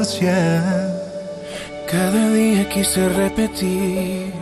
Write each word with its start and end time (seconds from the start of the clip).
distancia. 0.00 0.62
Cada 1.90 2.30
día 2.30 2.68
quise 2.68 3.08
repetir 3.08 4.32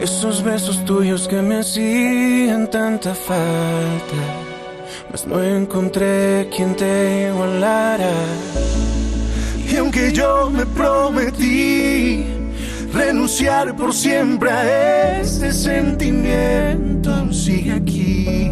esos 0.00 0.42
besos 0.42 0.84
tuyos 0.84 1.26
que 1.26 1.40
me 1.42 1.60
hacían 1.60 2.68
tanta 2.70 3.14
falta, 3.14 4.22
mas 5.10 5.26
no 5.26 5.42
encontré 5.42 6.48
quien 6.54 6.74
te 6.76 7.28
igualara. 7.28 8.12
Y 9.70 9.76
aunque 9.76 10.12
yo 10.12 10.50
me 10.50 10.64
prometí 10.66 12.24
renunciar 12.92 13.74
por 13.74 13.92
siempre 13.92 14.50
a 14.50 15.20
este 15.20 15.52
sentimiento, 15.52 17.32
sigue 17.32 17.72
aquí. 17.72 18.50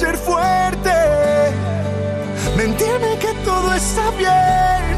Ser 0.00 0.16
fuerte? 0.16 0.96
Mentirme 2.56 3.18
que 3.18 3.34
todo 3.44 3.74
está 3.74 4.10
bien, 4.12 4.96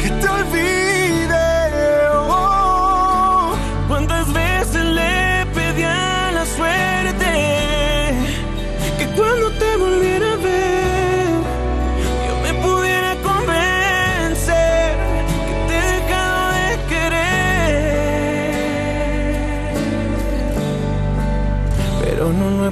que 0.00 0.10
te 0.10 0.28
olvide. 0.28 0.97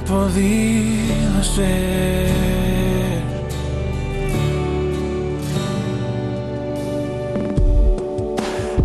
Podido 0.06 1.40
hacer. 1.40 2.26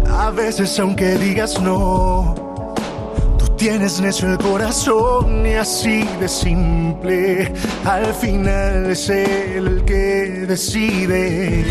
A 0.09 0.31
veces 0.31 0.80
aunque 0.80 1.18
digas 1.18 1.62
no, 1.62 2.36
tú 3.38 3.48
tienes 3.56 4.00
necio 4.00 4.31
el 4.31 4.38
corazón 4.38 5.46
y 5.46 5.54
así 5.54 6.04
de 6.20 6.28
simple. 6.28 7.53
Al 7.86 8.14
final 8.14 8.92
es 8.92 9.09
él 9.09 9.68
el 9.68 9.86
que 9.86 10.46
decide. 10.48 11.66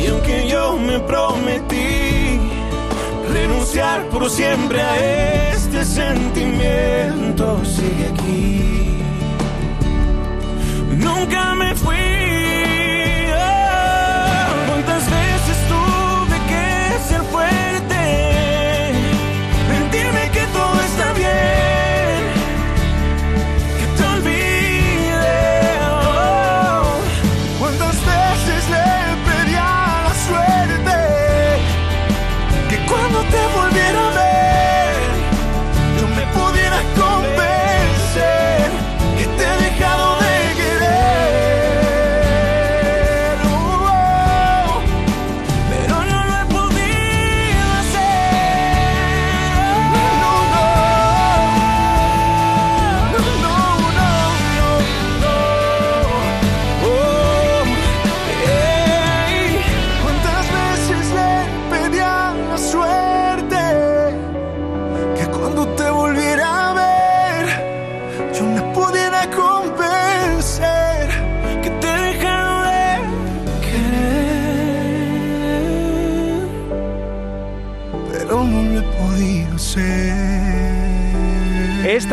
Y 0.00 0.06
aunque 0.06 0.48
yo 0.48 0.76
me 0.76 1.00
prometí 1.00 2.38
renunciar 3.32 4.08
por 4.10 4.30
siempre 4.30 4.80
a 4.80 5.48
este 5.68 5.84
sentimiento, 5.84 7.62
sigue 7.64 8.06
aquí. 8.08 8.98
Nunca 10.96 11.54
me 11.54 11.74
fui. 11.74 12.17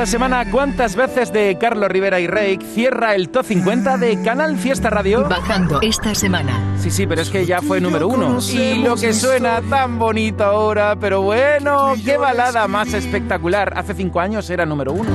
Esta 0.05 0.17
semana, 0.19 0.51
¿cuántas 0.51 0.95
veces 0.95 1.33
de 1.33 1.57
Carlos 1.59 1.89
Rivera 1.89 2.19
y 2.19 2.27
Rake 2.27 2.59
cierra 2.75 3.15
el 3.15 3.29
Top 3.29 3.43
50 3.43 3.97
de 3.97 4.21
Canal 4.21 4.55
Fiesta 4.55 4.91
Radio? 4.91 5.27
Bajando 5.27 5.79
esta 5.81 6.13
semana. 6.13 6.77
Sí, 6.77 6.91
sí, 6.91 7.07
pero 7.07 7.23
es 7.23 7.31
que 7.31 7.43
ya 7.43 7.59
fue 7.59 7.81
número 7.81 8.07
uno. 8.07 8.37
Y 8.53 8.83
lo 8.83 8.97
que 8.97 9.13
suena 9.13 9.63
tan 9.63 9.97
bonito 9.97 10.43
ahora, 10.43 10.95
pero 10.95 11.23
bueno, 11.23 11.95
qué 12.05 12.17
balada 12.17 12.67
más 12.67 12.93
espectacular. 12.93 13.73
Hace 13.75 13.95
cinco 13.95 14.19
años 14.19 14.47
era 14.51 14.63
número 14.63 14.93
uno. 14.93 15.09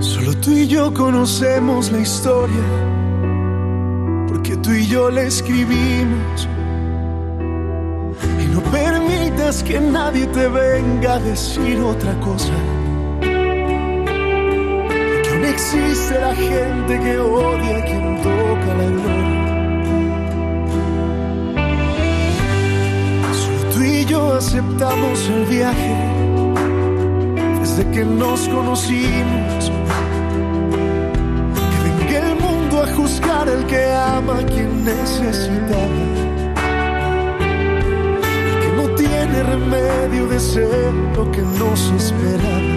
Solo 0.00 0.36
tú 0.36 0.50
y 0.50 0.66
yo 0.66 0.92
conocemos 0.92 1.90
la 1.90 2.00
historia, 2.00 2.62
porque 4.28 4.54
tú 4.58 4.70
y 4.72 4.86
yo 4.86 5.10
la 5.10 5.22
escribimos. 5.22 6.46
Y 8.38 8.54
no 8.54 8.60
permitas 8.64 9.62
que 9.62 9.80
nadie 9.80 10.26
te 10.26 10.46
venga 10.46 11.14
a 11.14 11.20
decir 11.20 11.80
otra 11.80 12.12
cosa. 12.20 12.52
Existe 15.54 16.18
la 16.20 16.34
gente 16.34 16.98
que 16.98 17.16
odia 17.16 17.78
a 17.78 17.84
quien 17.84 18.16
toca 18.22 18.70
la 18.80 18.88
gloria. 18.96 19.44
Solo 23.32 23.60
tú 23.72 23.82
y 23.84 24.04
yo 24.04 24.34
aceptamos 24.34 25.28
el 25.28 25.44
viaje 25.44 25.94
desde 27.60 27.88
que 27.92 28.04
nos 28.04 28.48
conocimos. 28.48 29.70
Que 31.70 31.78
venga 31.86 32.18
el 32.30 32.34
mundo 32.40 32.82
a 32.82 32.86
juzgar 32.96 33.48
al 33.48 33.64
que 33.66 33.92
ama 33.92 34.40
a 34.40 34.46
quien 34.46 34.84
necesitaba. 34.84 36.00
El 38.48 38.56
que 38.62 38.70
no 38.76 38.86
tiene 38.96 39.42
remedio 39.54 40.26
de 40.26 40.40
ser 40.40 40.92
lo 41.16 41.30
que 41.30 41.42
nos 41.42 41.80
esperaba. 41.92 42.73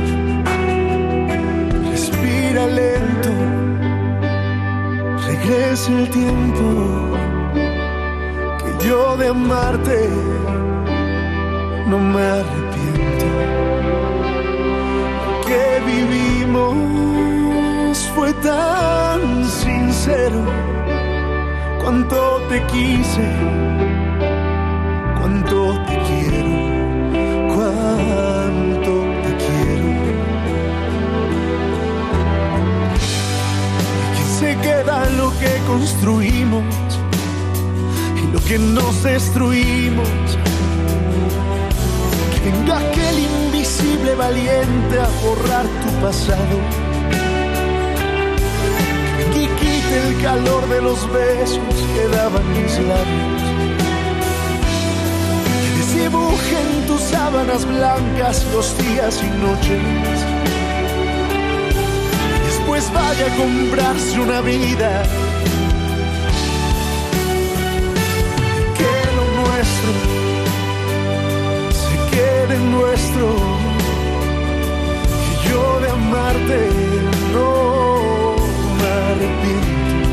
El 5.90 6.10
tiempo. 6.10 7.18
Que 8.60 8.88
yo 8.88 9.18
de 9.18 9.28
amarte 9.28 10.10
no 11.88 12.00
me 12.00 12.22
arrepiento 12.22 13.26
que 15.48 15.82
vivimos 15.86 16.78
fue 18.16 18.34
tan 18.34 19.46
sincero. 19.46 20.44
Cuánto 21.82 22.42
te 22.50 22.62
quise, 22.64 23.28
queda 34.78 35.10
lo 35.12 35.32
que 35.40 35.60
construimos 35.66 36.64
y 38.22 38.32
lo 38.32 38.40
que 38.42 38.60
nos 38.60 39.04
destruimos. 39.04 40.08
Que 42.34 42.52
venga 42.52 42.78
aquel 42.78 43.20
invisible 43.20 44.16
valiente 44.16 45.00
a 45.00 45.10
borrar 45.24 45.66
tu 45.84 45.90
pasado. 46.06 46.58
Que 49.34 49.48
quite 49.60 49.94
el 50.08 50.22
calor 50.22 50.68
de 50.70 50.82
los 50.82 51.00
besos 51.12 51.76
que 51.94 52.08
daban 52.16 52.46
mis 52.58 52.74
labios. 52.92 53.44
Que 55.64 55.70
desdibuje 55.80 56.56
en 56.66 56.88
tus 56.88 57.02
sábanas 57.02 57.66
blancas 57.66 58.46
los 58.54 58.78
días 58.78 59.24
y 59.24 59.30
noches 59.42 60.37
pues 62.80 62.94
vaya 62.94 63.26
a 63.26 63.36
comprarse 63.36 64.20
una 64.20 64.40
vida. 64.42 65.02
Que 68.78 68.94
lo 69.18 69.26
nuestro 69.42 69.92
se 71.82 71.96
quede 72.14 72.56
nuestro. 72.76 73.26
Que 75.24 75.50
yo 75.50 75.64
de 75.80 75.90
amarte 75.90 76.60
no 77.34 78.36
me 78.78 78.88
arrepiento. 79.10 80.12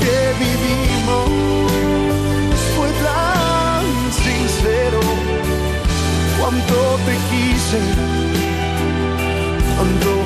Que 0.00 0.18
vivimos 0.44 1.28
fue 2.74 2.90
tan 3.06 3.84
sincero. 4.24 5.00
Cuánto 6.40 6.76
te 7.06 7.14
quise. 7.30 7.80
cuando 9.76 10.25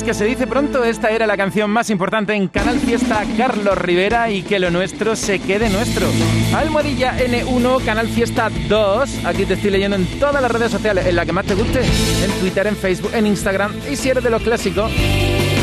se 0.00 0.24
dice 0.24 0.46
pronto, 0.46 0.82
esta 0.82 1.10
era 1.10 1.26
la 1.26 1.36
canción 1.36 1.70
más 1.70 1.90
importante 1.90 2.32
en 2.34 2.48
Canal 2.48 2.80
Fiesta 2.80 3.22
Carlos 3.36 3.76
Rivera 3.78 4.30
y 4.30 4.42
que 4.42 4.58
lo 4.58 4.70
nuestro 4.70 5.14
se 5.14 5.38
quede 5.38 5.68
nuestro. 5.68 6.06
Almohadilla 6.54 7.18
N1, 7.18 7.84
Canal 7.84 8.08
Fiesta 8.08 8.48
2, 8.68 9.24
aquí 9.24 9.44
te 9.44 9.52
estoy 9.54 9.70
leyendo 9.70 9.96
en 9.96 10.06
todas 10.18 10.42
las 10.42 10.50
redes 10.50 10.72
sociales, 10.72 11.06
en 11.06 11.14
la 11.14 11.24
que 11.26 11.32
más 11.32 11.46
te 11.46 11.54
guste, 11.54 11.80
en 11.80 12.30
Twitter, 12.40 12.66
en 12.66 12.76
Facebook, 12.76 13.12
en 13.14 13.26
Instagram 13.26 13.72
y 13.90 13.94
si 13.94 14.08
eres 14.08 14.24
de 14.24 14.30
los 14.30 14.42
clásicos, 14.42 14.90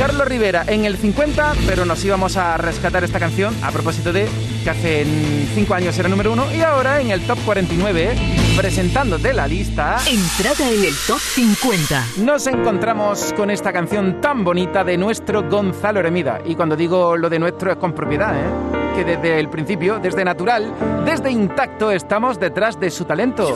Carlos 0.00 0.26
Rivera 0.26 0.64
en 0.66 0.86
el 0.86 0.96
50, 0.96 1.52
pero 1.66 1.84
nos 1.84 2.02
íbamos 2.04 2.38
a 2.38 2.56
rescatar 2.56 3.04
esta 3.04 3.20
canción 3.20 3.54
a 3.62 3.70
propósito 3.70 4.12
de 4.12 4.26
que 4.64 4.70
hace 4.70 5.06
5 5.54 5.74
años 5.74 5.98
era 5.98 6.08
número 6.08 6.32
1 6.32 6.54
y 6.56 6.62
ahora 6.62 7.02
en 7.02 7.10
el 7.10 7.20
top 7.20 7.38
49, 7.44 8.16
presentándote 8.56 9.32
la 9.32 9.46
lista. 9.46 9.98
Entrada 10.06 10.70
en 10.70 10.84
el 10.84 10.94
top 11.06 11.18
50. 11.18 12.04
Nos 12.18 12.46
encontramos 12.46 13.32
con 13.34 13.50
esta 13.50 13.72
canción 13.72 14.20
tan 14.20 14.44
bonita 14.44 14.84
de 14.84 14.96
nuestro 14.96 15.48
Gonzalo 15.48 16.00
Hermida. 16.00 16.40
Y 16.44 16.54
cuando 16.54 16.76
digo 16.76 17.16
lo 17.16 17.28
de 17.28 17.38
nuestro 17.38 17.72
es 17.72 17.76
con 17.78 17.92
propiedad, 17.92 18.34
¿eh? 18.34 18.94
que 18.96 19.04
desde 19.04 19.38
el 19.38 19.48
principio, 19.48 19.98
desde 19.98 20.24
natural, 20.24 20.72
desde 21.04 21.30
intacto, 21.30 21.90
estamos 21.90 22.38
detrás 22.38 22.78
de 22.78 22.90
su 22.90 23.04
talento. 23.04 23.54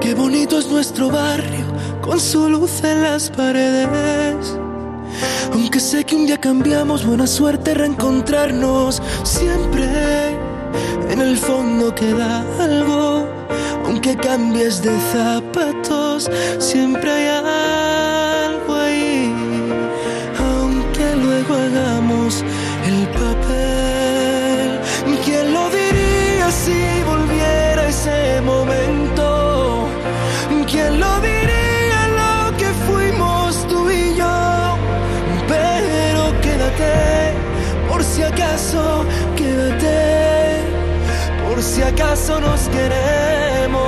qué 0.00 0.14
bonito 0.14 0.58
es 0.58 0.68
nuestro 0.68 1.10
barrio, 1.10 1.66
con 2.00 2.20
su 2.20 2.48
luz 2.48 2.82
en 2.84 3.02
las 3.02 3.30
paredes. 3.30 4.58
Aunque 5.52 5.80
sé 5.80 6.04
que 6.04 6.14
un 6.16 6.26
día 6.26 6.38
cambiamos, 6.38 7.06
buena 7.06 7.26
suerte 7.26 7.74
reencontrarnos. 7.74 9.02
Siempre 9.22 10.45
en 11.16 11.22
el 11.22 11.36
fondo 11.36 11.94
queda 11.94 12.44
algo. 12.60 13.26
Aunque 13.86 14.16
cambies 14.16 14.82
de 14.82 14.94
zapatos, 15.12 16.30
siempre 16.58 17.10
hay 17.10 17.28
algo 18.48 18.74
ahí. 18.74 19.32
Aunque 20.38 21.06
luego 21.16 21.54
hagamos 21.54 22.44
el 22.86 23.08
acaso 41.96 42.38
nos 42.40 42.68
queremos. 42.68 43.78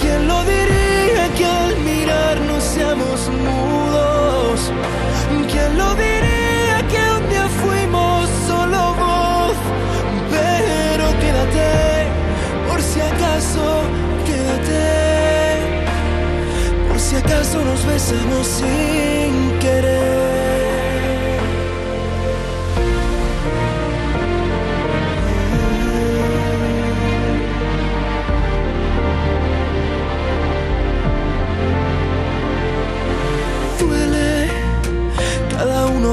¿Quién 0.00 0.28
lo 0.28 0.44
diría 0.44 1.24
que 1.36 1.44
al 1.46 1.76
mirarnos 1.78 2.62
seamos 2.62 3.30
mudos? 3.46 4.70
¿Quién 5.50 5.78
lo 5.78 5.94
diría 5.94 6.78
que 6.90 7.00
un 7.16 7.28
día 7.30 7.46
fuimos 7.62 8.28
solo 8.46 8.94
voz? 9.04 9.58
Pero 10.30 11.04
quédate, 11.22 11.70
por 12.68 12.80
si 12.82 13.00
acaso 13.00 13.64
quédate, 14.26 14.86
por 16.88 16.98
si 17.00 17.16
acaso 17.16 17.64
nos 17.64 17.86
besamos 17.86 18.46
sin 18.46 19.58
querer. 19.60 20.27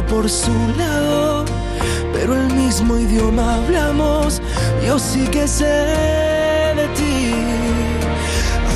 Por 0.04 0.30
su 0.30 0.52
lado, 0.78 1.46
pero 2.14 2.36
el 2.36 2.54
mismo 2.54 2.98
idioma 2.98 3.56
hablamos, 3.56 4.42
yo 4.86 5.00
sí 5.00 5.28
que 5.28 5.48
sé 5.48 5.66
de 6.76 6.88
ti, 6.96 7.34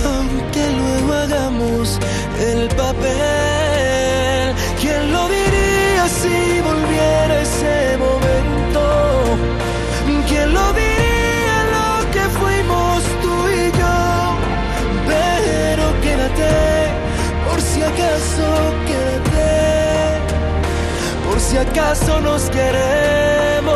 aunque 0.06 0.64
luego 0.72 1.14
hagamos 1.14 2.00
el 2.40 2.70
papel, 2.70 4.56
¿quién 4.80 5.12
lo 5.12 5.28
diría 5.28 6.08
si 6.08 6.62
volviera 6.62 7.42
ese 7.42 7.98
si 21.50 21.58
acaso 21.58 22.22
nos 22.22 22.44
queremos. 22.52 23.74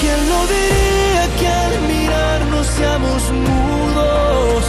¿Quién 0.00 0.28
lo 0.28 0.40
diría 0.54 1.24
que 1.38 1.48
al 1.48 1.74
mirarnos 1.92 2.66
seamos 2.66 3.22
mudos? 3.46 4.64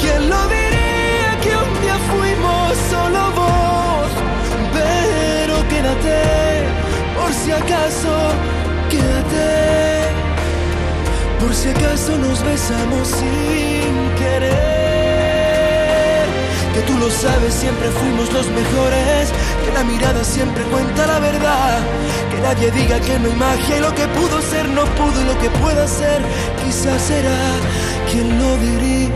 ¿Quién 0.00 0.28
lo 0.28 0.40
diría 0.48 1.32
que 1.42 1.52
un 1.64 1.72
día 1.82 1.98
fuimos 2.10 2.76
solo 2.90 3.22
vos? 3.40 4.10
Pero 4.78 5.54
quédate, 5.70 6.20
por 7.16 7.32
si 7.32 7.50
acaso, 7.52 8.14
quédate. 8.90 9.48
Por 11.40 11.54
si 11.54 11.68
acaso 11.70 12.18
nos 12.18 12.44
besamos 12.44 13.08
sin 13.08 14.14
querer 14.18 14.75
que 16.76 16.82
tú 16.82 16.98
lo 16.98 17.08
sabes, 17.08 17.54
siempre 17.54 17.88
fuimos 17.88 18.30
los 18.34 18.50
mejores, 18.50 19.32
que 19.64 19.72
la 19.72 19.82
mirada 19.82 20.22
siempre 20.22 20.62
cuenta 20.64 21.06
la 21.06 21.18
verdad, 21.20 21.78
que 22.30 22.40
nadie 22.42 22.70
diga 22.70 23.00
que 23.00 23.18
no 23.18 23.30
hay 23.30 23.36
magia 23.36 23.78
y 23.78 23.80
lo 23.80 23.94
que 23.94 24.06
pudo 24.08 24.42
ser 24.42 24.68
no 24.68 24.84
pudo 24.84 25.22
y 25.22 25.24
lo 25.24 25.38
que 25.38 25.48
pueda 25.58 25.88
ser 25.88 26.20
quizás 26.62 27.00
será 27.00 27.38
quien 28.12 28.28
lo 28.38 28.56
diría. 28.58 29.06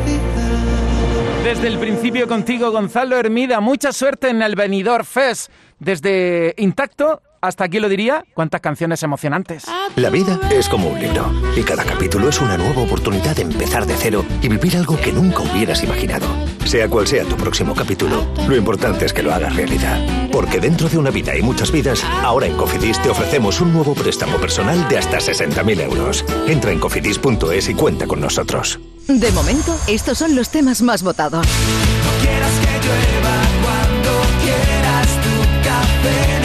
Desde 1.45 1.69
el 1.69 1.79
principio 1.79 2.27
contigo, 2.27 2.71
Gonzalo 2.71 3.17
Hermida, 3.17 3.61
mucha 3.61 3.93
suerte 3.93 4.31
en 4.31 4.41
el 4.41 4.55
venidor 4.57 5.05
Fest. 5.05 5.51
Desde 5.79 6.55
Intacto 6.57 7.21
hasta 7.43 7.65
aquí 7.65 7.79
lo 7.79 7.89
diría, 7.89 8.25
cuántas 8.35 8.61
canciones 8.61 9.03
emocionantes. 9.03 9.65
La 9.97 10.11
vida 10.11 10.39
es 10.51 10.69
como 10.69 10.89
un 10.89 10.99
libro 10.99 11.31
y 11.57 11.63
cada 11.63 11.85
capítulo 11.85 12.29
es 12.29 12.41
una 12.41 12.57
nueva 12.57 12.83
oportunidad 12.83 13.37
de 13.37 13.43
empezar 13.43 13.87
de 13.87 13.95
cero 13.97 14.25
y 14.43 14.49
vivir 14.49 14.77
algo 14.77 14.99
que 14.99 15.13
nunca 15.13 15.41
hubieras 15.41 15.83
imaginado. 15.83 16.27
Sea 16.65 16.89
cual 16.89 17.07
sea 17.07 17.25
tu 17.25 17.37
próximo 17.37 17.75
capítulo, 17.75 18.27
lo 18.49 18.57
importante 18.57 19.05
es 19.05 19.13
que 19.13 19.23
lo 19.23 19.35
hagas 19.35 19.57
realidad. 19.57 19.99
Porque 20.31 20.61
dentro 20.61 20.89
de 20.89 20.99
una 20.99 21.11
vida 21.11 21.37
y 21.37 21.43
muchas 21.43 21.73
vidas, 21.73 22.05
ahora 22.23 22.47
en 22.47 22.57
Cofidis 22.57 23.01
te 23.03 23.11
ofrecemos 23.11 23.61
un 23.61 23.73
nuevo 23.73 23.95
préstamo 23.95 24.39
personal 24.39 24.89
de 24.89 24.99
hasta 24.99 25.19
60.000 25.19 25.81
euros. 25.81 26.25
Entra 26.47 26.71
en 26.71 26.79
cofidis.es 26.79 27.69
y 27.69 27.75
cuenta 27.75 28.07
con 28.07 28.21
nosotros. 28.21 28.79
De 29.09 29.33
momento, 29.33 29.77
estos 29.89 30.19
son 30.19 30.37
los 30.37 30.51
temas 30.51 30.83
más 30.83 31.03
votados. 31.03 31.45
No 31.45 32.23
quieras 32.23 32.53
que 32.61 32.87
llueva 32.87 33.37
cuando 33.63 34.21
quieras 34.41 35.09
tu 35.23 35.69
café 35.69 36.40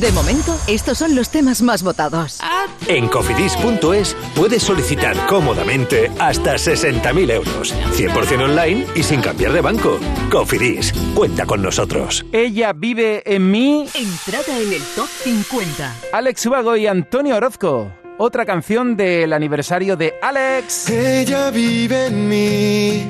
De 0.00 0.10
momento, 0.12 0.58
estos 0.66 0.96
son 0.96 1.14
los 1.14 1.28
temas 1.28 1.60
más 1.60 1.82
votados. 1.82 2.40
En 2.88 3.06
cofidis.es 3.08 4.16
puedes 4.34 4.62
solicitar 4.62 5.14
cómodamente 5.26 6.10
hasta 6.18 6.54
60.000 6.54 7.30
euros. 7.30 7.74
100% 7.92 8.44
online 8.44 8.86
y 8.94 9.02
sin 9.02 9.20
cambiar 9.20 9.52
de 9.52 9.60
banco. 9.60 10.00
Cofidis, 10.30 10.94
cuenta 11.14 11.44
con 11.44 11.60
nosotros. 11.60 12.24
Ella 12.32 12.72
vive 12.72 13.22
en 13.26 13.50
mí. 13.50 13.86
Entrada 13.94 14.58
en 14.58 14.72
el 14.72 14.82
top 14.96 15.08
50. 15.22 15.94
Alex 16.14 16.46
Ubago 16.46 16.76
y 16.76 16.86
Antonio 16.86 17.36
Orozco. 17.36 17.92
Otra 18.16 18.46
canción 18.46 18.96
del 18.96 19.34
aniversario 19.34 19.98
de 19.98 20.14
Alex. 20.22 20.88
Ella 20.88 21.50
vive 21.50 22.06
en 22.06 22.26
mí 22.26 23.06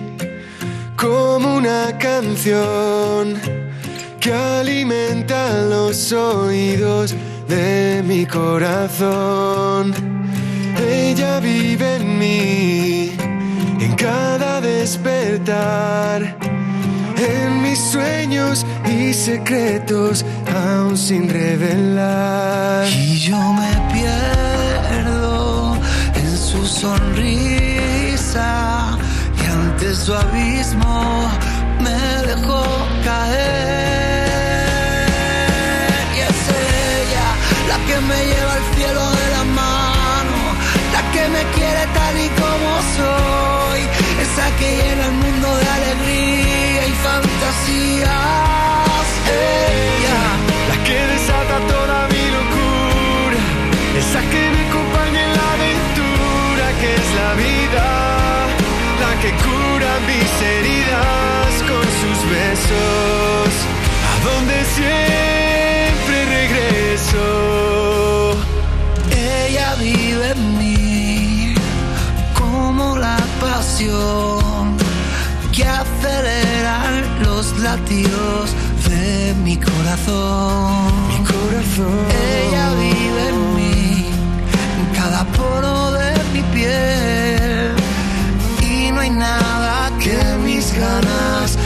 como 0.97 1.54
una 1.54 1.97
canción 1.99 3.69
que 4.20 4.32
alimenta 4.34 5.50
los 5.62 6.12
oídos 6.12 7.14
de 7.48 8.02
mi 8.06 8.26
corazón. 8.26 9.94
Ella 10.78 11.40
vive 11.40 11.96
en 11.96 12.18
mí, 12.18 13.12
en 13.80 13.94
cada 13.96 14.60
despertar, 14.60 16.36
en 17.16 17.62
mis 17.62 17.78
sueños 17.78 18.66
y 18.86 19.14
secretos 19.14 20.24
aún 20.54 20.98
sin 20.98 21.28
revelar. 21.28 22.86
Y 22.88 23.18
yo 23.18 23.38
me 23.54 23.72
pierdo 23.94 25.76
en 26.14 26.36
su 26.36 26.66
sonrisa 26.66 28.08
y 29.42 29.46
ante 29.50 29.94
su 29.94 30.14
abismo 30.14 31.30
me 31.80 32.26
dejó 32.28 32.62
caer. 33.02 33.89
Me 38.11 38.21
lleva 38.31 38.52
al 38.61 38.67
cielo 38.75 39.05
de 39.21 39.26
la 39.37 39.45
mano, 39.61 40.38
la 40.95 41.02
que 41.12 41.25
me 41.35 41.43
quiere 41.57 41.83
tal 41.99 42.14
y 42.26 42.29
como 42.43 42.71
soy, 42.99 43.81
esa 44.25 44.47
que 44.59 44.69
llena 44.79 45.05
el 45.11 45.17
mundo 45.25 45.49
de 45.61 45.67
alegría 45.79 46.83
y 46.93 46.95
fantasías. 47.07 48.09
Ella, 49.47 50.21
la 50.71 50.76
que 50.87 50.99
desata 51.14 51.57
toda 51.75 51.99
mi 52.14 52.25
locura, 52.38 53.40
esa 54.02 54.21
que 54.33 54.43
me 54.55 54.61
acompaña 54.69 55.21
en 55.26 55.33
la 55.38 55.47
aventura 55.59 56.64
que 56.81 56.90
es 57.00 57.09
la 57.23 57.31
vida, 57.47 57.87
la 59.05 59.12
que 59.23 59.31
cura 59.47 59.90
mis 60.11 60.33
heridas 60.55 61.50
con 61.71 61.87
sus 62.00 62.19
besos, 62.37 63.50
a 64.11 64.14
donde 64.29 64.57
siempre 64.79 66.17
regreso. 66.38 67.69
Vive 69.92 70.30
en 70.30 70.59
mí 70.59 71.54
como 72.38 72.97
la 72.97 73.18
pasión 73.40 74.76
que 75.52 75.64
acelera 75.64 76.76
los 77.25 77.59
latidos 77.59 78.54
de 78.88 79.35
mi 79.44 79.56
corazón. 79.56 80.92
Mi 81.09 81.18
corazón. 81.32 81.99
Ella 82.38 82.66
vive 82.85 83.23
en 83.32 83.40
mí, 83.56 84.06
en 84.80 84.87
cada 84.99 85.25
poro 85.38 85.92
de 85.92 86.12
mi 86.32 86.42
piel. 86.54 87.73
Y 88.62 88.92
no 88.92 89.00
hay 89.00 89.11
nada 89.11 89.90
que 89.99 90.16
mis 90.44 90.73
ganas 90.75 91.59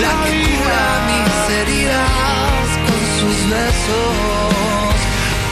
la 0.00 0.12
que 0.24 0.30
cura 0.42 0.84
mis 1.08 1.56
heridas 1.58 2.68
con 2.86 3.00
sus 3.20 3.50
besos, 3.50 4.94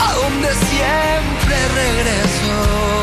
a 0.07 0.13
donde 0.13 0.49
siempre 0.53 1.55
regreso. 1.81 2.98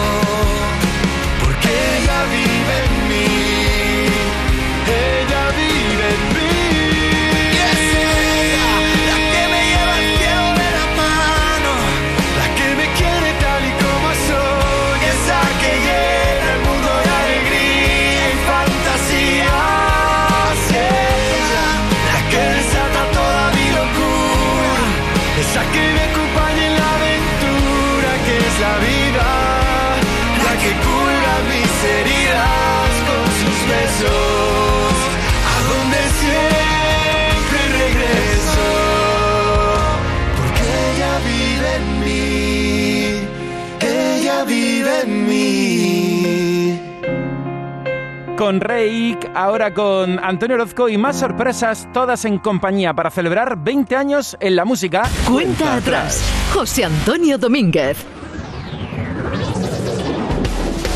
Con 48.36 48.60
Reik, 48.60 49.30
ahora 49.34 49.72
con 49.72 50.18
Antonio 50.22 50.56
Orozco 50.56 50.90
y 50.90 50.98
más 50.98 51.18
sorpresas, 51.18 51.88
todas 51.94 52.26
en 52.26 52.38
compañía 52.38 52.92
para 52.92 53.10
celebrar 53.10 53.56
20 53.56 53.96
años 53.96 54.36
en 54.40 54.56
la 54.56 54.66
música. 54.66 55.04
Cuenta 55.26 55.76
atrás. 55.76 56.22
José 56.52 56.84
Antonio 56.84 57.38
Domínguez. 57.38 57.96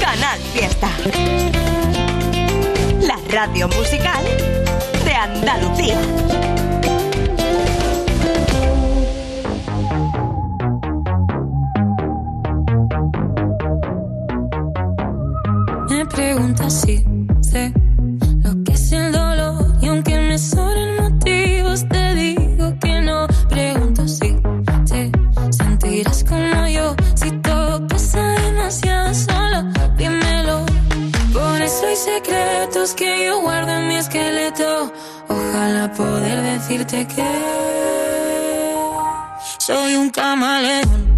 Canal 0.00 0.38
Fiesta. 0.52 0.88
La 3.00 3.16
radio 3.32 3.68
musical 3.68 4.22
de 5.06 5.12
Andalucía. 5.14 5.98
Me 15.88 16.06
preguntas 16.06 16.82
si 16.82 17.09
secretos 32.90 32.94
que 32.94 33.26
yo 33.26 33.40
guardo 33.40 33.72
en 33.72 33.88
mi 33.88 33.96
esqueleto. 33.96 34.92
Ojalá 35.28 35.92
poder 35.92 36.42
decirte 36.42 37.06
que 37.06 37.24
soy 39.58 39.96
un 39.96 40.10
camaleón. 40.10 41.09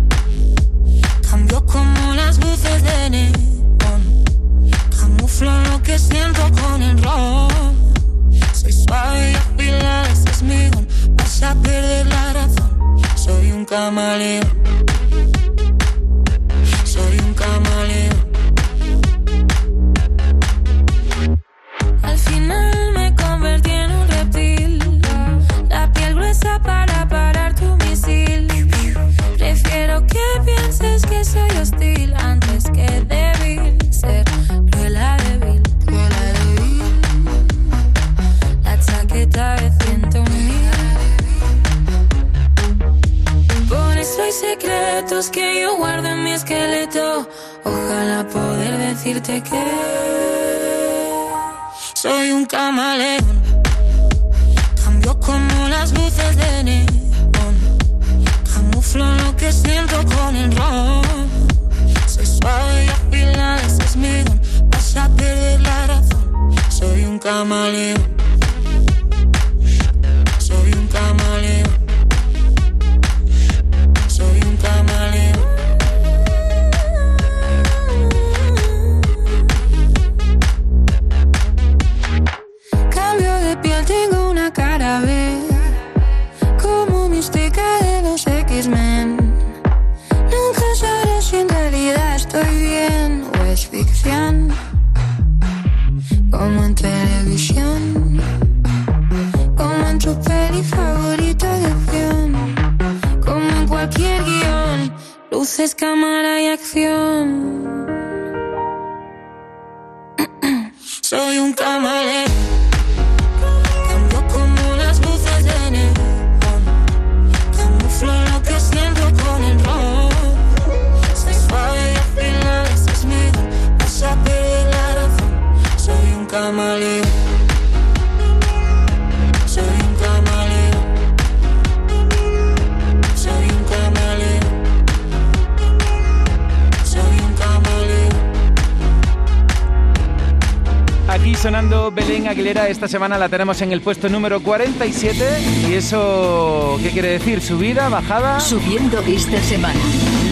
Aguilera, 142.33 142.69
esta 142.69 142.89
semana 142.89 143.19
la 143.19 143.29
tenemos 143.29 143.61
en 143.61 143.73
el 143.73 143.83
puesto 143.83 144.09
número 144.09 144.43
47. 144.43 145.69
¿Y 145.69 145.75
eso 145.75 146.79
qué 146.83 146.89
quiere 146.89 147.09
decir? 147.09 147.43
¿Subida, 147.43 147.91
bajada? 147.91 148.41
Subiendo 148.41 149.01
esta 149.01 149.39
semana. 149.43 149.79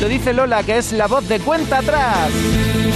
Lo 0.00 0.08
dice 0.08 0.32
Lola, 0.32 0.62
que 0.62 0.78
es 0.78 0.92
la 0.92 1.06
voz 1.06 1.28
de 1.28 1.40
cuenta 1.40 1.80
atrás. 1.80 2.30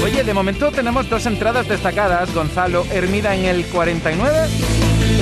Oye, 0.03 0.25
de 0.25 0.33
momento 0.33 0.71
tenemos 0.71 1.11
dos 1.11 1.27
entradas 1.27 1.69
destacadas. 1.69 2.33
Gonzalo 2.33 2.87
Hermida 2.91 3.35
en 3.35 3.45
el 3.45 3.67
49. 3.67 4.49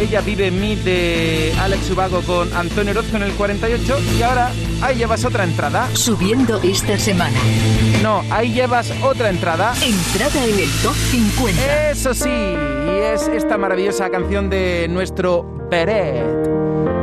Ella 0.01 0.21
vive 0.21 0.47
en 0.47 0.61
mí 0.61 0.77
de 0.77 1.53
Alex 1.61 1.90
Ubago 1.90 2.21
con 2.23 2.53
Antonio 2.55 2.92
Orozco 2.92 3.16
en 3.16 3.25
el 3.25 3.33
48. 3.33 3.99
Y 4.16 4.23
ahora 4.23 4.53
ahí 4.83 4.97
llevas 4.97 5.25
otra 5.25 5.45
entrada. 5.45 5.88
Subiendo 5.95 6.61
esta 6.62 6.99
semana. 6.99 7.38
No, 8.03 8.23
ahí 8.31 8.53
llevas 8.53 8.92
otra 9.03 9.31
entrada. 9.31 9.73
Entrada 9.83 10.45
en 10.45 10.59
el 10.59 10.71
top 10.83 10.95
50. 10.95 11.90
Eso 11.90 12.14
sí, 12.14 12.29
y 12.29 12.99
es 13.14 13.29
esta 13.29 13.57
maravillosa 13.57 14.11
canción 14.11 14.51
de 14.51 14.88
nuestro 14.90 15.68
Peret. 15.71 16.25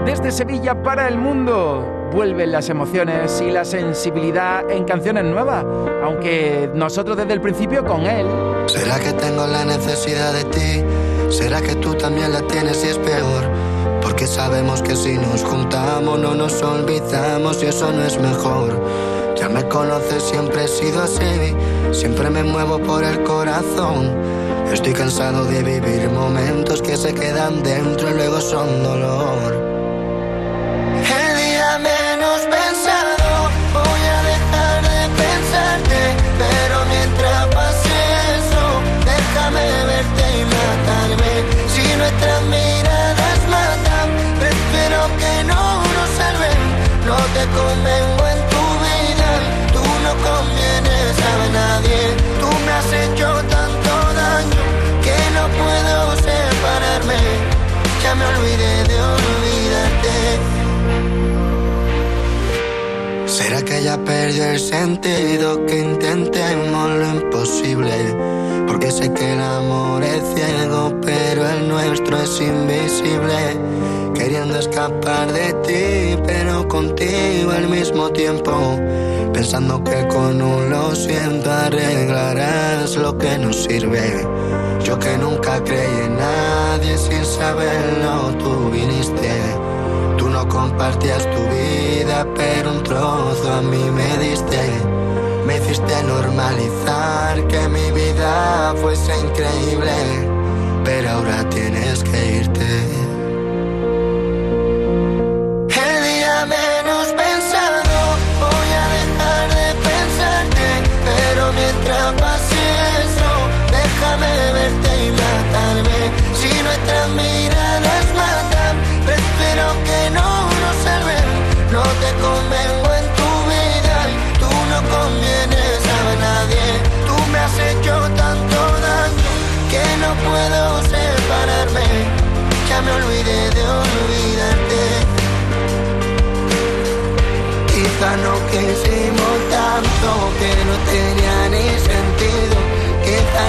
Desde 0.05 0.31
Sevilla 0.31 0.81
para 0.83 1.07
el 1.07 1.17
mundo. 1.17 1.95
Vuelven 2.11 2.51
las 2.51 2.69
emociones 2.69 3.39
y 3.39 3.51
la 3.51 3.63
sensibilidad 3.63 4.67
en 4.71 4.83
canciones 4.83 5.25
nuevas, 5.25 5.63
aunque 6.03 6.67
nosotros 6.73 7.15
desde 7.15 7.33
el 7.33 7.41
principio 7.41 7.85
con 7.85 8.01
él. 8.01 8.25
¿Será 8.65 8.99
que 8.99 9.13
tengo 9.13 9.45
la 9.45 9.63
necesidad 9.63 10.33
de 10.33 10.43
ti? 10.45 10.83
¿Será 11.29 11.61
que 11.61 11.75
tú 11.75 11.93
también 11.93 12.33
la 12.33 12.41
tienes 12.47 12.83
y 12.83 12.87
es 12.87 12.97
peor? 12.97 13.58
Porque 14.19 14.33
sabemos 14.33 14.81
que 14.81 14.97
si 14.97 15.17
nos 15.17 15.45
juntamos 15.45 16.19
no 16.19 16.35
nos 16.35 16.61
olvidamos 16.61 17.63
y 17.63 17.67
eso 17.67 17.89
no 17.93 18.03
es 18.03 18.19
mejor. 18.19 18.77
Ya 19.37 19.47
me 19.47 19.65
conoces, 19.69 20.21
siempre 20.23 20.65
he 20.65 20.67
sido 20.67 21.03
así, 21.03 21.55
siempre 21.93 22.29
me 22.29 22.43
muevo 22.43 22.79
por 22.79 23.01
el 23.01 23.23
corazón. 23.23 24.13
Estoy 24.73 24.91
cansado 24.91 25.45
de 25.45 25.63
vivir 25.63 26.09
momentos 26.09 26.81
que 26.81 26.97
se 26.97 27.13
quedan 27.13 27.63
dentro 27.63 28.09
y 28.09 28.13
luego 28.15 28.41
son 28.41 28.83
dolor. 28.83 29.53
El 30.97 31.37
día 31.37 31.79
menos 31.79 32.41
pensado 32.41 33.49
voy 33.71 34.03
a 34.03 34.21
dejar 34.31 34.81
de 34.83 34.99
pensarte, 35.15 35.99
pero 36.37 36.75
mientras 36.89 37.47
pase 37.55 37.95
eso, 38.35 38.81
déjame 39.05 39.63
verte 39.85 40.23
y 40.39 40.43
matarme. 40.43 41.31
Si 41.69 41.95
nuestras 41.95 42.43
te 47.39 47.45
convengo 47.59 48.23
en 48.35 48.41
tu 48.53 48.63
vida, 48.85 49.29
tú 49.75 49.83
no 50.05 50.13
convienes 50.27 51.13
a 51.31 51.35
nadie. 51.59 51.99
Tú 52.41 52.49
me 52.65 52.71
has 52.77 52.91
hecho 53.03 53.27
tanto 53.55 53.91
daño 54.23 54.63
que 55.05 55.17
no 55.35 55.43
puedo 55.61 55.95
separarme. 56.27 57.19
Ya 58.03 58.11
me 58.15 58.25
olvidé 58.33 58.73
de 58.89 58.97
olvidarte. 59.15 60.15
¿Será 63.25 63.61
que 63.61 63.83
ya 63.83 63.97
perdió 63.97 64.43
el 64.55 64.59
sentido 64.59 65.65
que 65.65 65.79
intentemos 65.79 66.89
lo 66.89 67.07
imposible? 67.19 67.95
Porque 68.67 68.91
sé 68.91 69.13
que 69.13 69.33
el 69.33 69.41
amor 69.41 70.03
es 70.03 70.23
ciego, 70.35 70.93
pero 71.01 71.47
el 71.47 71.69
nuestro 71.69 72.17
es 72.17 72.41
invisible. 72.41 73.57
Escapar 74.79 75.33
de 75.33 75.53
ti, 75.67 76.21
pero 76.25 76.65
contigo 76.69 77.51
al 77.51 77.67
mismo 77.67 78.09
tiempo. 78.11 78.53
Pensando 79.33 79.83
que 79.83 80.07
con 80.07 80.41
un 80.41 80.69
lo 80.69 80.95
siento 80.95 81.51
arreglarás 81.51 82.95
lo 82.95 83.17
que 83.17 83.37
nos 83.39 83.57
sirve. 83.57 84.25
Yo 84.81 84.97
que 84.97 85.17
nunca 85.17 85.61
creí 85.65 86.05
en 86.05 86.15
nadie 86.15 86.97
sin 86.97 87.25
saberlo, 87.25 88.33
tú 88.39 88.71
viniste. 88.71 89.33
Tú 90.17 90.29
no 90.29 90.47
compartías 90.47 91.23
tu 91.29 91.41
vida, 91.53 92.25
pero 92.33 92.71
un 92.71 92.81
trozo 92.81 93.53
a 93.53 93.61
mí 93.61 93.83
me 93.91 94.29
diste. 94.29 94.61
Me 95.45 95.57
hiciste 95.57 96.03
normalizar 96.03 97.45
que 97.49 97.67
mi 97.67 97.91
vida 97.91 98.73
fuese 98.79 99.11
increíble, 99.27 99.91
pero 100.85 101.09
ahora 101.09 101.49
tienes 101.49 102.01
que 102.01 102.37
irte. 102.37 103.08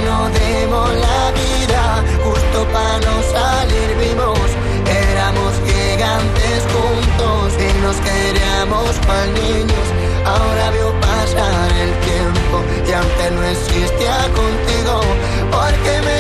No 0.04 0.28
demos 0.30 0.90
la 0.94 1.30
vida 1.32 2.04
justo 2.24 2.66
para 2.72 2.98
no 3.06 3.14
salir 3.36 3.88
vivos. 3.98 4.50
Éramos 4.86 5.52
gigantes 5.66 6.60
juntos 6.74 7.52
y 7.58 7.82
nos 7.82 7.96
queríamos 7.96 8.90
cual 9.06 9.34
niños. 9.34 9.86
Ahora 10.24 10.70
veo 10.70 10.92
pasar 11.00 11.70
el 11.84 11.92
tiempo 12.08 12.56
y 12.88 12.92
aunque 12.92 13.30
no 13.32 13.42
existía 13.44 14.16
contigo, 14.34 15.00
porque 15.50 15.92
me 16.06 16.18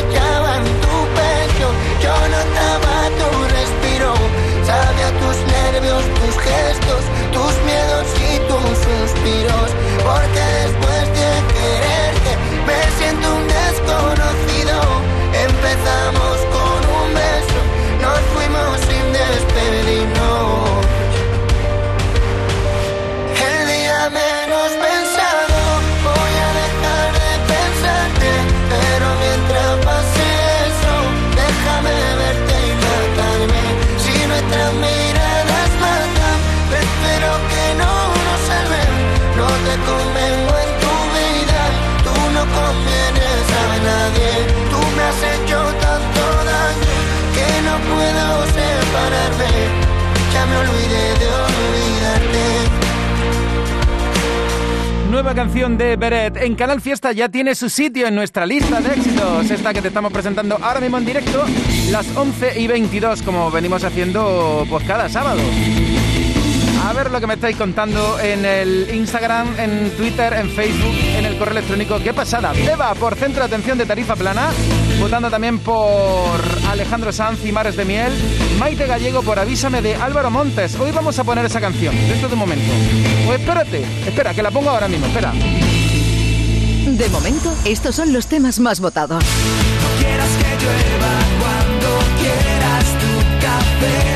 nueva 55.34 55.44
canción 55.44 55.78
de 55.78 55.94
Beret 55.94 56.36
en 56.38 56.56
Canal 56.56 56.80
Fiesta 56.80 57.12
ya 57.12 57.28
tiene 57.28 57.54
su 57.54 57.68
sitio 57.68 58.08
en 58.08 58.16
nuestra 58.16 58.46
lista 58.46 58.80
de 58.80 58.94
éxitos. 58.94 59.48
Esta 59.48 59.72
que 59.72 59.80
te 59.80 59.88
estamos 59.88 60.12
presentando 60.12 60.58
ahora 60.60 60.80
mismo 60.80 60.98
en 60.98 61.06
directo, 61.06 61.44
las 61.90 62.16
11 62.16 62.60
y 62.60 62.66
22, 62.66 63.22
como 63.22 63.48
venimos 63.50 63.84
haciendo 63.84 64.66
pues 64.68 64.84
cada 64.86 65.08
sábado. 65.08 65.40
A 66.90 66.92
ver 66.92 67.12
lo 67.12 67.20
que 67.20 67.26
me 67.28 67.34
estáis 67.34 67.56
contando 67.56 68.18
en 68.18 68.44
el 68.44 68.92
Instagram, 68.92 69.60
en 69.60 69.92
Twitter, 69.96 70.32
en 70.32 70.50
Facebook, 70.50 70.92
en 71.16 71.24
el 71.24 71.38
correo 71.38 71.52
electrónico. 71.52 72.00
¿Qué 72.02 72.12
pasada? 72.12 72.52
Beba 72.52 72.92
por 72.96 73.14
Centro 73.14 73.42
de 73.42 73.46
Atención 73.46 73.78
de 73.78 73.86
Tarifa 73.86 74.16
Plana, 74.16 74.50
votando 74.98 75.30
también 75.30 75.60
por 75.60 76.40
Alejandro 76.68 77.12
Sanz 77.12 77.44
y 77.46 77.52
Mares 77.52 77.76
de 77.76 77.84
Miel, 77.84 78.12
Maite 78.58 78.88
Gallego 78.88 79.22
por 79.22 79.38
Avísame 79.38 79.82
de 79.82 79.94
Álvaro 79.94 80.32
Montes. 80.32 80.74
Hoy 80.80 80.90
vamos 80.90 81.16
a 81.16 81.22
poner 81.22 81.44
esa 81.44 81.60
canción, 81.60 81.94
dentro 82.08 82.26
de 82.26 82.34
un 82.34 82.40
momento. 82.40 82.72
Pues 83.24 83.38
espérate, 83.38 83.84
espera, 84.08 84.34
que 84.34 84.42
la 84.42 84.50
pongo 84.50 84.70
ahora 84.70 84.88
mismo, 84.88 85.06
espera. 85.06 85.32
De 85.32 87.08
momento, 87.10 87.54
estos 87.66 87.94
son 87.94 88.12
los 88.12 88.26
temas 88.26 88.58
más 88.58 88.80
votados. 88.80 89.22
Quieras 90.00 90.30
que 90.38 90.64
llueva 90.64 91.12
cuando 91.38 91.98
quieras 92.18 92.84
tu 92.98 93.46
café 93.46 94.09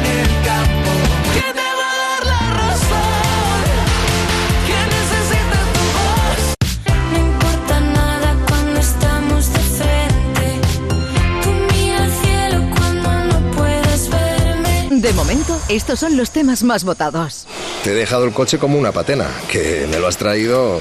momento, 15.14 15.60
estos 15.68 16.00
son 16.00 16.16
los 16.16 16.30
temas 16.30 16.62
más 16.64 16.84
votados. 16.84 17.46
Te 17.82 17.92
he 17.92 17.94
dejado 17.94 18.24
el 18.24 18.32
coche 18.32 18.58
como 18.58 18.78
una 18.78 18.92
patena, 18.92 19.28
que 19.48 19.86
me 19.90 19.98
lo 19.98 20.06
has 20.06 20.16
traído... 20.16 20.80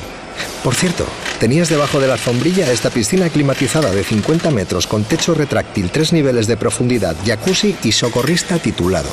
Por 0.63 0.73
cierto, 0.75 1.05
tenías 1.39 1.69
debajo 1.69 1.99
de 1.99 2.07
la 2.07 2.13
alfombrilla 2.13 2.71
esta 2.71 2.89
piscina 2.89 3.29
climatizada 3.29 3.91
de 3.91 4.03
50 4.03 4.49
metros 4.49 4.87
con 4.87 5.03
techo 5.03 5.33
retráctil, 5.33 5.91
tres 5.91 6.13
niveles 6.13 6.47
de 6.47 6.57
profundidad, 6.57 7.15
jacuzzi 7.25 7.75
y 7.83 7.91
socorrista 7.91 8.57
titulado. 8.57 9.09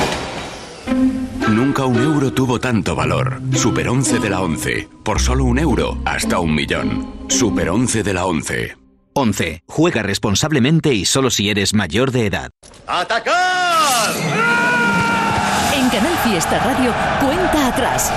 Nunca 1.48 1.84
un 1.84 2.00
euro 2.00 2.32
tuvo 2.32 2.60
tanto 2.60 2.94
valor. 2.94 3.40
Super 3.54 3.88
11 3.88 4.20
de 4.20 4.30
la 4.30 4.40
11. 4.40 4.88
Por 5.02 5.20
solo 5.20 5.44
un 5.44 5.58
euro, 5.58 5.98
hasta 6.04 6.38
un 6.38 6.54
millón. 6.54 7.26
Super 7.28 7.70
11 7.70 8.02
de 8.02 8.14
la 8.14 8.24
11. 8.26 8.76
11. 9.14 9.62
Juega 9.66 10.02
responsablemente 10.02 10.94
y 10.94 11.04
solo 11.04 11.30
si 11.30 11.50
eres 11.50 11.74
mayor 11.74 12.12
de 12.12 12.26
edad. 12.26 12.50
¡Atacar! 12.86 14.59
Canal 15.90 16.16
Fiesta 16.18 16.58
Radio, 16.60 16.92
cuenta 17.20 17.66
atrás. 17.66 18.12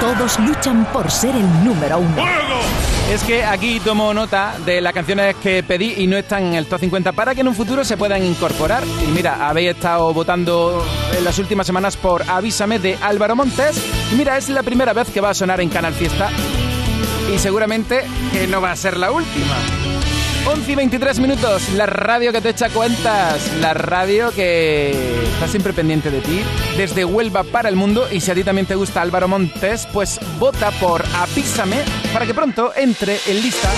Todos 0.00 0.36
luchan 0.40 0.84
por 0.92 1.08
ser 1.12 1.36
el 1.36 1.64
número 1.64 1.98
uno. 1.98 2.24
Es 3.08 3.22
que 3.22 3.44
aquí 3.44 3.78
tomo 3.78 4.12
nota 4.12 4.54
de 4.66 4.80
las 4.80 4.92
canciones 4.92 5.36
que 5.36 5.62
pedí 5.62 5.94
y 5.98 6.08
no 6.08 6.16
están 6.16 6.44
en 6.44 6.54
el 6.54 6.66
top 6.66 6.80
50 6.80 7.12
para 7.12 7.36
que 7.36 7.42
en 7.42 7.48
un 7.48 7.54
futuro 7.54 7.84
se 7.84 7.96
puedan 7.96 8.24
incorporar. 8.24 8.82
Y 8.84 9.12
mira, 9.12 9.48
habéis 9.48 9.70
estado 9.70 10.12
votando 10.12 10.84
en 11.16 11.24
las 11.24 11.38
últimas 11.38 11.68
semanas 11.68 11.96
por 11.96 12.28
Avísame 12.28 12.80
de 12.80 12.98
Álvaro 13.00 13.36
Montes. 13.36 13.80
Mira, 14.16 14.36
es 14.36 14.48
la 14.48 14.64
primera 14.64 14.92
vez 14.92 15.08
que 15.08 15.20
va 15.20 15.30
a 15.30 15.34
sonar 15.34 15.60
en 15.60 15.68
Canal 15.68 15.94
Fiesta. 15.94 16.30
Y 17.32 17.38
seguramente 17.38 18.04
que 18.32 18.48
no 18.48 18.60
va 18.60 18.72
a 18.72 18.76
ser 18.76 18.96
la 18.96 19.12
última. 19.12 19.54
11 20.48 20.72
y 20.72 20.74
23 20.76 21.20
minutos, 21.20 21.68
la 21.74 21.84
radio 21.84 22.32
que 22.32 22.40
te 22.40 22.48
echa 22.48 22.70
cuentas, 22.70 23.52
la 23.60 23.74
radio 23.74 24.30
que 24.32 25.24
está 25.24 25.46
siempre 25.46 25.74
pendiente 25.74 26.10
de 26.10 26.22
ti, 26.22 26.40
desde 26.74 27.04
Huelva 27.04 27.44
para 27.44 27.68
el 27.68 27.76
mundo. 27.76 28.08
Y 28.10 28.20
si 28.20 28.30
a 28.30 28.34
ti 28.34 28.44
también 28.44 28.66
te 28.66 28.74
gusta 28.74 29.02
Álvaro 29.02 29.28
Montes, 29.28 29.86
pues 29.92 30.18
vota 30.38 30.70
por 30.70 31.04
Avísame 31.16 31.76
para 32.14 32.24
que 32.24 32.32
pronto 32.32 32.72
entre 32.74 33.18
en 33.26 33.42
lista. 33.42 33.68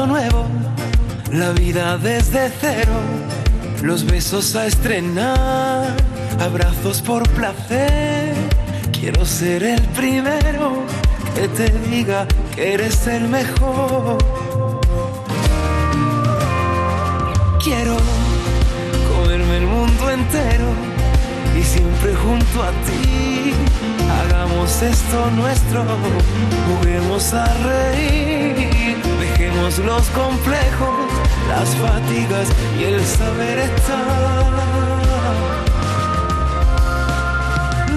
Mundo 0.00 0.06
nuevo, 0.06 0.46
la 1.32 1.50
vida 1.52 1.98
desde 1.98 2.50
cero, 2.60 2.92
los 3.82 4.04
besos 4.06 4.56
a 4.56 4.66
estrenar, 4.66 5.94
abrazos 6.40 7.02
por 7.02 7.28
placer. 7.30 8.34
Quiero 8.92 9.24
ser 9.26 9.62
el 9.62 9.80
primero 9.88 10.84
que 11.34 11.48
te 11.48 11.70
diga 11.88 12.26
que 12.54 12.74
eres 12.74 13.06
el 13.08 13.28
mejor. 13.28 14.18
Quiero 17.62 17.96
comerme 19.16 19.58
el 19.58 19.66
mundo 19.66 20.10
entero 20.10 20.68
y 21.58 21.62
siempre 21.62 22.14
junto 22.14 22.62
a 22.62 22.70
ti. 22.86 23.52
Hagamos 24.22 24.82
esto 24.82 25.30
nuestro, 25.32 25.84
juguemos 26.68 27.34
a 27.34 27.44
reír, 27.64 28.69
dejemos 29.20 29.78
los 29.78 30.06
complejos, 30.08 31.08
las 31.48 31.68
fatigas 31.76 32.48
y 32.78 32.84
el 32.84 33.04
saber 33.04 33.58
estar. 33.58 34.50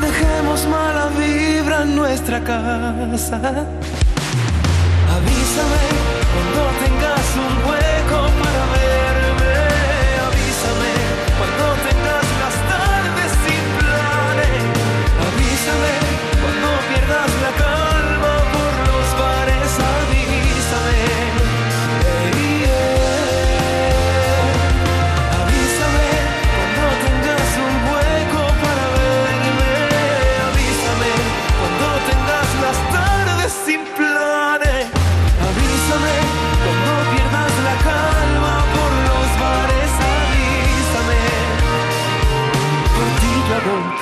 Dejemos 0.02 0.66
mala 0.68 1.08
vibra 1.18 1.84
en 1.84 1.96
nuestra 1.96 2.44
casa. 2.44 3.38
Avísame 5.16 5.84
cuando 6.34 6.62
tengas 6.84 7.28
un 7.46 7.54
hueco 7.68 8.20
para 8.42 8.64
verme. 8.74 9.13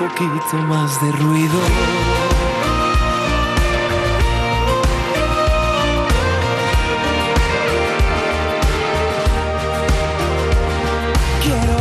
Poquito 0.02 0.58
más 0.68 1.00
de 1.02 1.12
ruido. 1.12 1.60
Quiero 11.44 11.78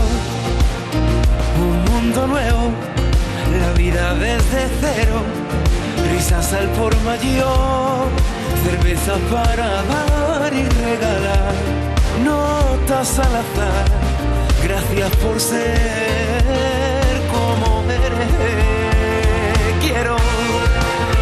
un 1.65 1.85
mundo 1.91 2.27
nuevo, 2.27 2.73
la 3.59 3.73
vida 3.73 4.15
desde 4.15 4.69
cero, 4.81 5.23
risas 6.13 6.53
al 6.53 6.69
por 6.73 6.95
mayor, 7.03 8.09
cerveza 8.65 9.15
para 9.33 9.83
dar 9.93 10.53
y 10.53 10.65
regalar, 10.65 11.55
notas 12.23 13.19
al 13.19 13.37
azar, 13.37 13.87
gracias 14.63 15.17
por 15.17 15.41
ser. 15.41 16.90
Quiero 19.81 20.17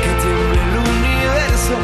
que 0.02 0.10
tiemble 0.22 0.60
el 0.60 0.76
universo 0.78 1.74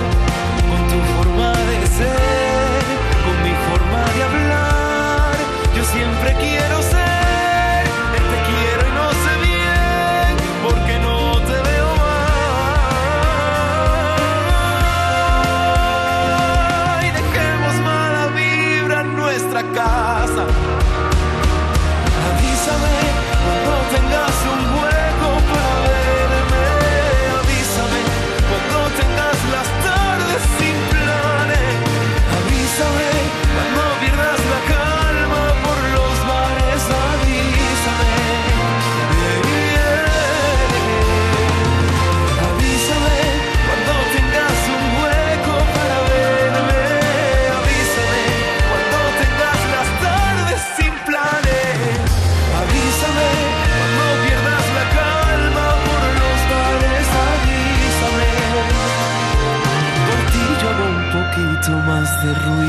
con 0.69 0.81
tu 0.91 0.99
forma 1.17 1.51
de 1.53 1.79
ser, 1.87 2.83
con 3.25 3.37
mi 3.43 3.55
forma 3.71 4.03
de 4.15 4.21
hablar. 4.23 5.33
Yo 5.75 5.83
siempre 5.85 6.35
quiero 6.35 6.83
ser, 6.83 7.85
te 8.31 8.39
quiero 8.49 8.83
y 8.89 8.93
no 8.93 9.07
sé 9.25 9.33
bien, 9.49 10.33
porque 10.63 10.95
no 10.99 11.17
te 11.49 11.57
veo 11.69 11.91
más. 16.45 17.05
Y 17.05 17.09
dejemos 17.11 17.75
mala 17.83 18.25
vibra 18.37 19.01
en 19.01 19.17
nuestra 19.17 19.63
casa. 19.73 20.45
Avísame 22.29 23.04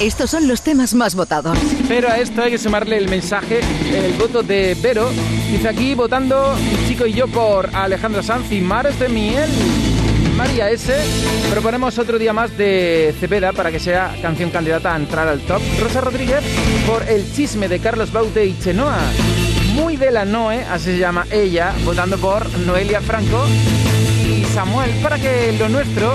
Estos 0.00 0.30
son 0.30 0.48
los 0.48 0.62
temas 0.62 0.94
más 0.94 1.14
votados. 1.14 1.58
Pero 1.88 2.08
a 2.08 2.18
esto 2.18 2.42
hay 2.42 2.50
que 2.50 2.58
sumarle 2.58 2.96
el 2.96 3.08
mensaje, 3.08 3.60
el 3.92 4.12
voto 4.14 4.42
de 4.42 4.76
Vero. 4.82 5.10
Dice 5.50 5.68
aquí 5.68 5.94
votando 5.94 6.56
mi 6.56 6.88
chico 6.88 7.06
y 7.06 7.12
yo 7.12 7.28
por 7.28 7.74
Alejandro 7.74 8.22
Sanz 8.22 8.50
y 8.52 8.60
Mares 8.60 8.98
de 8.98 9.08
Miel. 9.08 9.50
María 10.36 10.68
S. 10.70 10.92
Proponemos 11.50 11.96
otro 11.98 12.18
día 12.18 12.32
más 12.32 12.56
de 12.56 13.14
Cepeda 13.20 13.52
para 13.52 13.70
que 13.70 13.78
sea 13.78 14.16
canción 14.20 14.50
candidata 14.50 14.92
a 14.92 14.96
entrar 14.96 15.28
al 15.28 15.40
top. 15.40 15.62
Rosa 15.80 16.00
Rodríguez 16.00 16.42
por 16.86 17.08
El 17.08 17.32
chisme 17.32 17.68
de 17.68 17.78
Carlos 17.78 18.12
Baute 18.12 18.44
y 18.44 18.58
Chenoa. 18.58 18.98
Muy 19.74 19.96
de 19.96 20.10
la 20.10 20.24
Noe, 20.24 20.64
así 20.64 20.86
se 20.86 20.98
llama 20.98 21.26
ella, 21.30 21.72
votando 21.84 22.18
por 22.18 22.48
Noelia 22.58 23.00
Franco 23.00 23.44
Samuel 24.54 24.90
para 25.02 25.18
que 25.18 25.52
lo 25.58 25.68
nuestro 25.68 26.14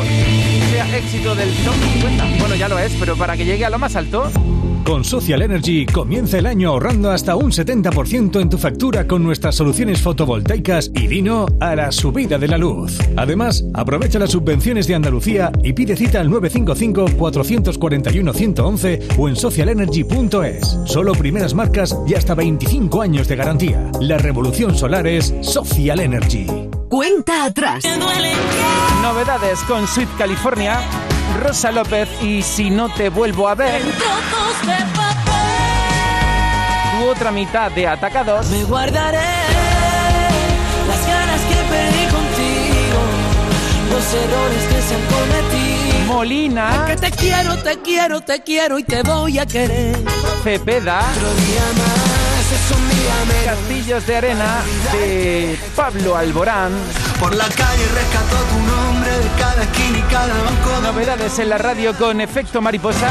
sea 0.72 0.98
éxito 0.98 1.36
del 1.36 1.50
top 1.66 1.74
50. 1.94 2.26
Bueno, 2.40 2.56
ya 2.56 2.70
lo 2.70 2.80
es, 2.80 2.96
pero 2.98 3.18
para 3.18 3.36
que 3.36 3.44
llegue 3.44 3.66
a 3.66 3.70
lo 3.70 3.78
más 3.78 3.98
alto, 3.98 4.32
Con 4.86 5.04
Social 5.04 5.42
Energy 5.42 5.86
comienza 5.86 6.38
el 6.38 6.46
año 6.46 6.70
ahorrando 6.70 7.12
hasta 7.12 7.36
un 7.36 7.52
70% 7.52 8.40
en 8.40 8.50
tu 8.50 8.58
factura 8.58 9.06
con 9.08 9.24
nuestras 9.24 9.56
soluciones 9.56 10.02
fotovoltaicas 10.02 10.90
y 10.96 11.08
vino 11.08 11.48
a 11.60 11.76
la 11.76 11.92
subida 11.92 12.38
de 12.40 12.48
la 12.48 12.58
luz. 12.58 12.98
Además, 13.18 13.66
aprovecha 13.74 14.20
las 14.20 14.32
subvenciones 14.32 14.88
de 14.88 14.96
Andalucía 14.96 15.52
y 15.62 15.74
pide 15.74 15.98
cita 15.98 16.22
al 16.22 16.30
955-441-111 16.30 19.18
o 19.18 19.28
en 19.28 19.36
socialenergy.es. 19.36 20.78
Solo 20.86 21.12
primeras 21.12 21.54
marcas 21.54 21.94
y 22.08 22.14
hasta 22.16 22.36
25 22.36 23.02
años 23.02 23.28
de 23.28 23.36
garantía. 23.36 23.92
La 24.00 24.18
revolución 24.18 24.78
solar 24.78 25.08
es 25.08 25.36
Social 25.42 26.00
Energy. 26.00 26.69
Cuenta 26.90 27.46
atrás. 27.46 27.84
novedades 29.02 29.60
con 29.68 29.88
Sweet 29.88 30.10
California, 30.18 30.80
Rosa 31.40 31.72
López 31.72 32.10
y 32.22 32.42
Si 32.42 32.70
no 32.72 32.90
te 32.90 33.10
vuelvo 33.10 33.48
a 33.48 33.56
ver, 33.56 33.82
Trozos 33.82 34.62
de 34.66 34.76
papel. 34.96 35.34
tu 37.00 37.06
otra 37.10 37.32
mitad 37.32 37.72
de 37.72 37.88
Atacados, 37.88 38.48
Me 38.48 38.64
guardaré 38.64 39.20
las 40.88 41.08
ganas 41.08 41.42
que 41.42 41.56
perdí 41.70 42.06
contigo, 42.06 43.00
los 43.92 44.14
errores 44.14 44.64
que 44.70 44.82
se 44.82 44.96
han 44.96 45.02
cometido. 45.06 46.14
Molina, 46.14 46.86
Que 46.88 46.96
te 46.96 47.12
quiero, 47.12 47.58
te 47.58 47.78
quiero, 47.82 48.22
te 48.22 48.42
quiero 48.42 48.80
y 48.80 48.84
te 48.84 49.04
voy 49.04 49.38
a 49.38 49.46
querer. 49.46 49.96
Cepeda, 50.44 51.00
Otro 51.00 51.34
día 51.36 51.62
más, 51.78 52.09
Castillos 53.46 54.08
de 54.08 54.18
Arena 54.18 54.62
de 54.92 55.60
Pablo 55.76 56.16
Alborán, 56.16 56.72
Por 57.20 57.36
la 57.36 57.46
calle 57.46 57.86
rescató 57.94 58.38
tu 58.50 58.60
nombre 58.60 59.12
de 59.12 59.28
cada 59.40 59.64
esquina 59.64 59.98
y 60.00 60.02
cada 60.12 60.34
banco. 60.34 60.82
novedades 60.82 61.38
en 61.38 61.50
la 61.50 61.58
radio 61.60 61.96
con 61.96 62.22
efecto 62.22 62.62
mariposa. 62.62 63.08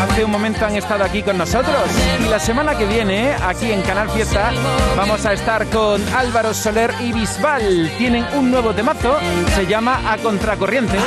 Hace 0.00 0.24
un 0.24 0.30
momento 0.30 0.66
han 0.66 0.76
estado 0.76 1.04
aquí 1.04 1.22
con 1.22 1.38
nosotros 1.38 1.76
y 2.20 2.28
la 2.28 2.40
semana 2.40 2.76
que 2.76 2.86
viene, 2.86 3.34
aquí 3.42 3.70
en 3.70 3.82
Canal 3.82 4.10
Fiesta, 4.10 4.52
vamos 4.96 5.24
a 5.24 5.32
estar 5.32 5.66
con 5.66 6.02
Álvaro 6.14 6.52
Soler 6.52 6.92
y 7.00 7.12
Bisbal. 7.12 7.92
Tienen 7.96 8.26
un 8.34 8.50
nuevo 8.50 8.74
temazo, 8.74 9.18
se 9.54 9.66
llama 9.66 10.00
A 10.10 10.16
Contracorriente. 10.18 10.98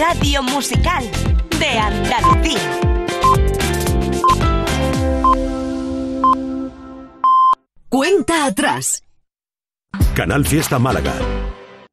Radio 0.00 0.42
musical 0.42 1.04
de 1.58 1.78
Andalucía. 1.78 2.80
Cuenta 7.90 8.46
atrás. 8.46 9.02
Canal 10.14 10.46
Fiesta 10.46 10.78
Málaga. 10.78 11.12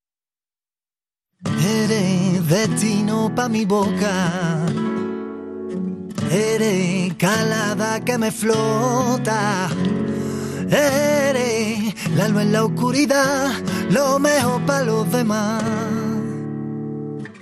Eres 1.44 2.46
destino 2.48 3.32
pa' 3.34 3.48
mi 3.48 3.64
boca. 3.64 4.66
Eres 6.30 7.14
calada 7.14 8.00
que 8.04 8.18
me 8.18 8.30
flota. 8.30 9.68
Eres 10.68 11.94
la 12.14 12.28
luz 12.28 12.42
en 12.42 12.52
la 12.52 12.64
oscuridad, 12.64 13.52
lo 13.88 14.18
mejor 14.18 14.60
para 14.66 14.84
los 14.84 15.10
demás. 15.10 15.64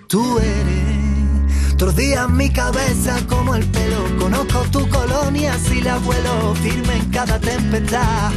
Tú 0.07 0.39
eres 0.39 1.77
todos 1.77 1.95
días 1.95 2.29
mi 2.31 2.51
cabeza 2.51 3.19
como 3.29 3.55
el 3.55 3.65
pelo. 3.67 4.05
Conozco 4.19 4.63
tu 4.71 4.89
colonia 4.89 5.57
si 5.59 5.81
la 5.81 5.99
vuelo 5.99 6.55
firme 6.57 6.97
en 6.97 7.11
cada 7.11 7.39
tempestad. 7.39 8.33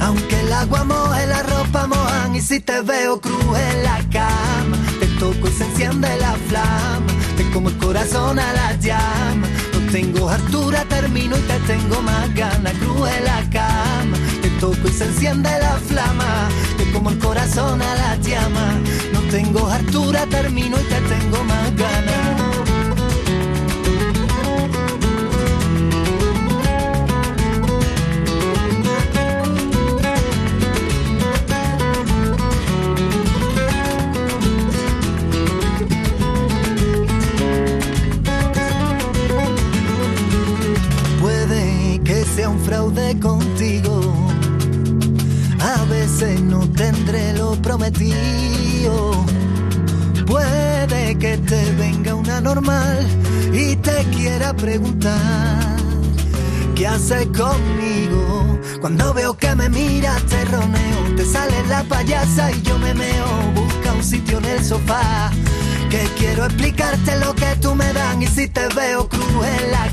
Aunque 0.00 0.40
el 0.40 0.52
agua 0.52 0.84
moje, 0.84 1.26
la 1.26 1.42
ropa 1.42 1.86
mojan 1.86 2.34
y 2.34 2.40
si 2.40 2.60
te 2.60 2.80
veo 2.80 3.20
cruz 3.20 3.58
en 3.58 3.82
la 3.84 3.98
cama, 4.10 4.78
toco 5.20 5.48
y 5.48 5.52
se 5.52 5.64
enciende 5.64 6.08
la 6.16 6.32
flama. 6.48 7.12
Te 7.36 7.48
como 7.50 7.68
el 7.68 7.76
corazón 7.76 8.38
a 8.38 8.52
la 8.54 8.74
llama. 8.76 9.46
No 9.74 9.92
tengo 9.92 10.30
hartura, 10.30 10.84
termino 10.86 11.36
y 11.36 11.40
te 11.42 11.58
tengo 11.72 12.00
más 12.02 12.34
ganas. 12.34 12.72
Cruz 12.80 13.08
en 13.10 13.24
la 13.24 13.40
cama, 13.50 14.16
te 14.40 14.48
toco 14.58 14.88
y 14.88 14.92
se 14.92 15.04
enciende 15.04 15.50
la 15.60 15.76
flama. 15.88 16.48
Te 16.78 16.90
como 16.90 17.10
el 17.10 17.18
corazón 17.18 17.82
a 17.82 17.94
la 17.94 18.16
llama. 18.16 18.80
No 19.12 19.20
tengo 19.30 19.68
hartura, 19.68 20.26
termino 20.26 20.76
y 20.80 20.84
te 20.84 21.00
tengo 21.02 21.44
más 21.44 21.76
ganas. 21.76 22.39
Fraude 42.58 43.18
contigo. 43.18 44.14
A 45.60 45.84
veces 45.84 46.40
no 46.40 46.68
tendré 46.70 47.32
lo 47.34 47.52
prometido. 47.62 49.24
Puede 50.26 51.16
que 51.18 51.38
te 51.38 51.72
venga 51.72 52.14
una 52.14 52.40
normal 52.40 53.06
y 53.52 53.76
te 53.76 54.04
quiera 54.14 54.54
preguntar 54.54 55.76
qué 56.74 56.86
haces 56.86 57.26
conmigo. 57.26 58.58
Cuando 58.80 59.12
veo 59.12 59.36
que 59.36 59.54
me 59.54 59.68
miras 59.68 60.22
te 60.24 60.44
roneo, 60.46 61.14
te 61.16 61.24
sale 61.24 61.66
la 61.68 61.82
payasa 61.84 62.50
y 62.52 62.62
yo 62.62 62.78
me 62.78 62.94
meo. 62.94 63.26
Busca 63.54 63.92
un 63.92 64.02
sitio 64.02 64.38
en 64.38 64.44
el 64.46 64.64
sofá 64.64 65.30
que 65.90 66.08
quiero 66.16 66.44
explicarte 66.44 67.18
lo 67.18 67.34
que 67.34 67.56
tú 67.60 67.74
me 67.74 67.92
dan 67.92 68.22
y 68.22 68.26
si 68.28 68.48
te 68.48 68.68
veo 68.68 69.08
cruz 69.08 69.46
en 69.58 69.72
la 69.72 69.90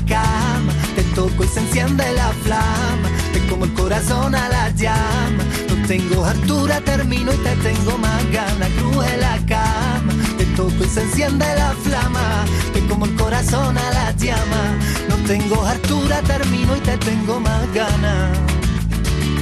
toco 1.18 1.42
y 1.42 1.48
se 1.48 1.58
enciende 1.58 2.04
la 2.12 2.28
flama. 2.44 3.08
Te 3.32 3.44
como 3.48 3.64
el 3.64 3.74
corazón 3.74 4.36
a 4.36 4.48
la 4.48 4.70
llama. 4.70 5.42
No 5.68 5.86
tengo 5.88 6.24
altura 6.24 6.80
termino 6.80 7.32
y 7.32 7.36
te 7.38 7.56
tengo 7.56 7.98
más 7.98 8.22
ganas 8.30 8.70
cruz 8.78 9.04
en 9.12 9.20
la 9.20 9.36
cama. 9.46 10.12
Te 10.38 10.44
toco 10.56 10.84
y 10.84 10.88
se 10.88 11.02
enciende 11.02 11.46
la 11.56 11.72
flama. 11.84 12.44
Te 12.72 12.86
como 12.86 13.06
el 13.06 13.14
corazón 13.16 13.76
a 13.76 13.90
la 13.90 14.12
llama. 14.12 14.62
No 15.08 15.16
tengo 15.26 15.66
altura 15.66 16.22
termino 16.22 16.76
y 16.76 16.80
te 16.80 16.96
tengo 16.98 17.40
más 17.40 17.64
ganas 17.74 18.38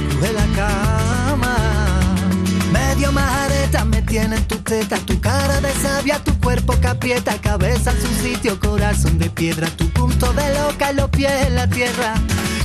cruz 0.09 0.29
en 0.29 0.35
la 0.35 0.47
cama 0.55 1.16
Medio 2.77 3.11
majareta 3.11 3.85
me 3.85 4.01
tiene 4.01 4.35
en 4.37 4.47
tu 4.47 4.57
teta, 4.57 4.97
tu 4.97 5.19
cara 5.19 5.59
de 5.61 5.71
sabia, 5.73 6.23
tu 6.23 6.33
cuerpo 6.39 6.79
que 6.79 6.87
aprieta, 6.87 7.39
cabeza 7.41 7.91
en 7.91 8.01
su 8.01 8.23
sitio, 8.23 8.59
corazón 8.59 9.17
de 9.17 9.29
piedra, 9.29 9.67
tu 9.77 9.89
punto 9.89 10.31
de 10.33 10.53
loca 10.59 10.91
y 10.91 10.95
los 10.95 11.09
pies 11.09 11.47
en 11.47 11.55
la 11.55 11.67
tierra. 11.67 12.13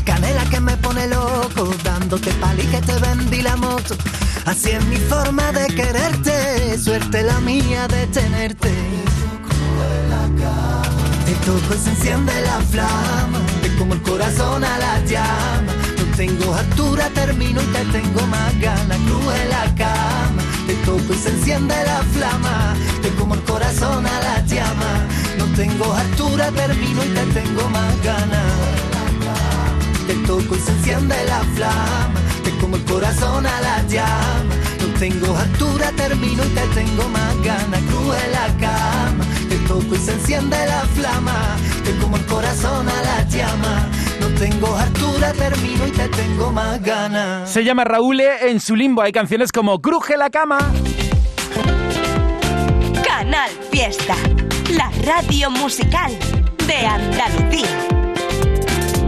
Canela 0.04 0.44
que 0.50 0.60
me 0.60 0.76
pone 0.76 1.06
loco, 1.06 1.74
dándote 1.84 2.30
pali 2.32 2.64
que 2.66 2.80
te 2.80 2.94
vendí 2.98 3.40
la 3.40 3.56
moto. 3.56 3.96
Así 4.44 4.70
es 4.70 4.84
mi 4.86 4.96
forma 4.96 5.52
de 5.52 5.66
quererte, 5.68 6.78
suerte 6.78 7.22
la 7.22 7.38
mía 7.40 7.88
de 7.88 8.06
tenerte. 8.08 8.70
Te 11.24 11.34
toco 11.46 11.74
y 11.74 11.78
se 11.78 11.90
enciende 11.90 12.32
la 12.42 12.60
flama, 12.70 13.38
te 13.62 13.74
como 13.76 13.94
el 13.94 14.02
corazón 14.02 14.64
a 14.64 14.78
la 14.78 15.04
llama 15.04 15.71
tengo 16.16 16.54
altura, 16.54 17.08
termino 17.14 17.60
y 17.62 17.66
te 17.66 17.84
tengo 17.86 18.26
más 18.26 18.60
ganas. 18.60 18.98
Cruz 18.98 19.34
en 19.42 19.50
la 19.50 19.74
cama, 19.74 20.42
te 20.66 20.74
toco 20.84 21.12
y 21.12 21.16
se 21.16 21.30
enciende 21.30 21.74
la 21.84 22.02
flama. 22.14 22.74
Te 23.02 23.08
como 23.10 23.34
el 23.34 23.42
corazón 23.42 24.06
a 24.06 24.20
la 24.20 24.44
llama. 24.46 25.06
No 25.38 25.44
tengo 25.56 25.92
altura, 25.92 26.50
termino 26.50 27.04
y 27.04 27.08
te 27.08 27.40
tengo 27.40 27.68
más 27.70 28.02
ganas. 28.02 28.52
Te 30.06 30.14
toco 30.26 30.56
y 30.56 30.58
se 30.58 30.72
enciende 30.72 31.16
la 31.26 31.40
flama. 31.54 32.20
Te 32.44 32.50
como 32.58 32.76
el 32.76 32.84
corazón 32.84 33.46
a 33.46 33.60
la 33.60 33.82
llama. 33.86 34.54
No 34.80 34.88
tengo 34.98 35.36
altura, 35.36 35.92
termino 35.96 36.44
y 36.44 36.48
te 36.48 36.66
tengo 36.74 37.08
más 37.08 37.36
ganas. 37.42 37.80
Cruz 37.82 38.14
en 38.24 38.32
la 38.32 38.46
cama, 38.58 39.24
te 39.48 39.56
toco 39.68 39.94
y 39.94 39.98
se 39.98 40.12
enciende 40.12 40.56
la 40.66 40.82
flama. 40.94 41.56
Te 41.84 41.96
como 41.98 42.16
el 42.16 42.26
corazón 42.26 42.88
a 42.88 43.02
la 43.02 43.28
llama 43.28 43.88
no 44.22 44.28
tengo 44.38 44.76
altura, 44.76 45.32
termino 45.32 45.86
y 45.86 45.90
te 45.90 46.08
tengo 46.08 46.52
más 46.52 46.80
ganas. 46.80 47.50
Se 47.50 47.64
llama 47.64 47.84
Raúl 47.84 48.20
en 48.20 48.60
su 48.60 48.76
limbo. 48.76 49.02
Hay 49.02 49.12
canciones 49.12 49.50
como 49.50 49.80
Cruje 49.80 50.16
la 50.16 50.30
cama. 50.30 50.58
Canal 53.04 53.50
Fiesta, 53.70 54.14
la 54.70 54.90
radio 55.04 55.50
musical 55.50 56.12
de 56.66 56.86
Andalucía. 56.86 58.01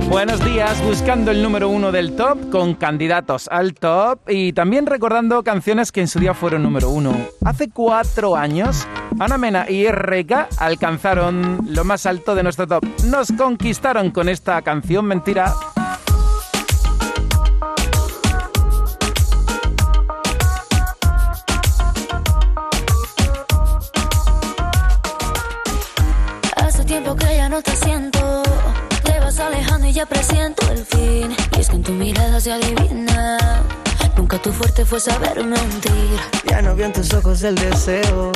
Buenos 0.09 0.45
días, 0.45 0.83
buscando 0.85 1.31
el 1.31 1.43
número 1.43 1.69
uno 1.69 1.91
del 1.91 2.15
top 2.15 2.51
con 2.51 2.75
candidatos 2.75 3.49
al 3.49 3.75
top 3.75 4.21
y 4.29 4.53
también 4.53 4.87
recordando 4.87 5.43
canciones 5.43 5.91
que 5.91 6.01
en 6.01 6.09
su 6.09 6.21
día 6.21 6.35
fueron 6.35 6.63
número 6.63 6.91
uno. 6.91 7.15
Hace 7.45 7.71
cuatro 7.71 8.37
años, 8.37 8.87
Ana 9.19 9.39
Mena 9.39 9.69
y 9.69 9.87
RK 9.87 10.49
alcanzaron 10.59 11.67
lo 11.69 11.85
más 11.85 12.07
alto 12.07 12.35
de 12.35 12.43
nuestro 12.43 12.67
top. 12.67 12.85
Nos 13.07 13.33
conquistaron 13.33 14.11
con 14.11 14.29
esta 14.29 14.63
canción 14.63 15.07
mentira. 15.07 15.53
Hace 26.57 26.85
tiempo 26.85 27.17
que 27.17 27.37
ya 27.37 27.49
no 27.49 27.63
te 27.63 27.75
siento 27.77 28.14
alejando 29.47 29.87
y 29.87 29.93
ya 29.93 30.07
presiento 30.07 30.71
el 30.71 30.85
fin. 30.85 31.37
Y 31.57 31.61
es 31.61 31.69
que 31.69 31.77
en 31.77 31.83
tu 31.83 31.93
mirada 31.93 32.41
se 32.41 32.53
adivina. 32.53 33.39
Nunca 34.17 34.39
tu 34.39 34.53
fuerte 34.53 34.85
fue 34.85 35.01
saber 35.01 35.45
mentir. 35.45 36.19
Ya 36.49 36.63
no 36.63 36.75
vi 36.75 36.85
en 36.85 36.93
tus 36.93 37.13
ojos 37.15 37.43
el 37.43 37.55
deseo. 37.57 38.33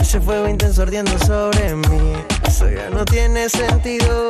Ese 0.00 0.20
fuego 0.20 0.46
intenso 0.48 0.82
ardiendo 0.82 1.18
sobre 1.18 1.74
mí. 1.74 2.12
Eso 2.46 2.68
ya 2.70 2.90
no 2.90 3.04
tiene 3.04 3.48
sentido. 3.48 4.28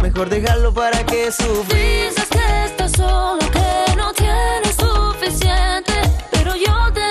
Mejor 0.00 0.28
dejarlo 0.28 0.72
para 0.72 1.04
que 1.04 1.30
sufra. 1.30 1.78
Dices 1.78 2.28
que 2.30 2.64
estás 2.64 2.92
solo, 2.92 3.38
que 3.50 3.96
no 3.96 4.12
tienes 4.14 4.76
suficiente. 4.76 5.92
Pero 6.30 6.54
yo 6.56 6.92
te 6.92 7.07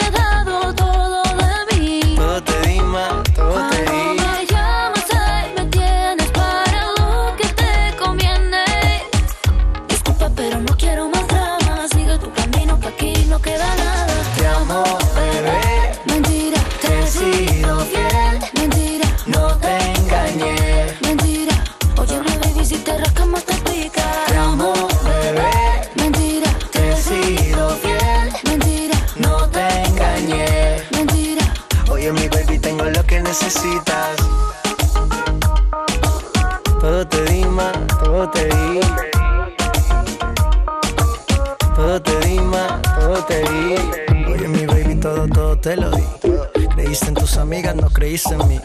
amigas, 47.58 47.76
no 47.76 47.90
creíste 47.90 48.36
en 48.36 48.48
mí. 48.48 48.60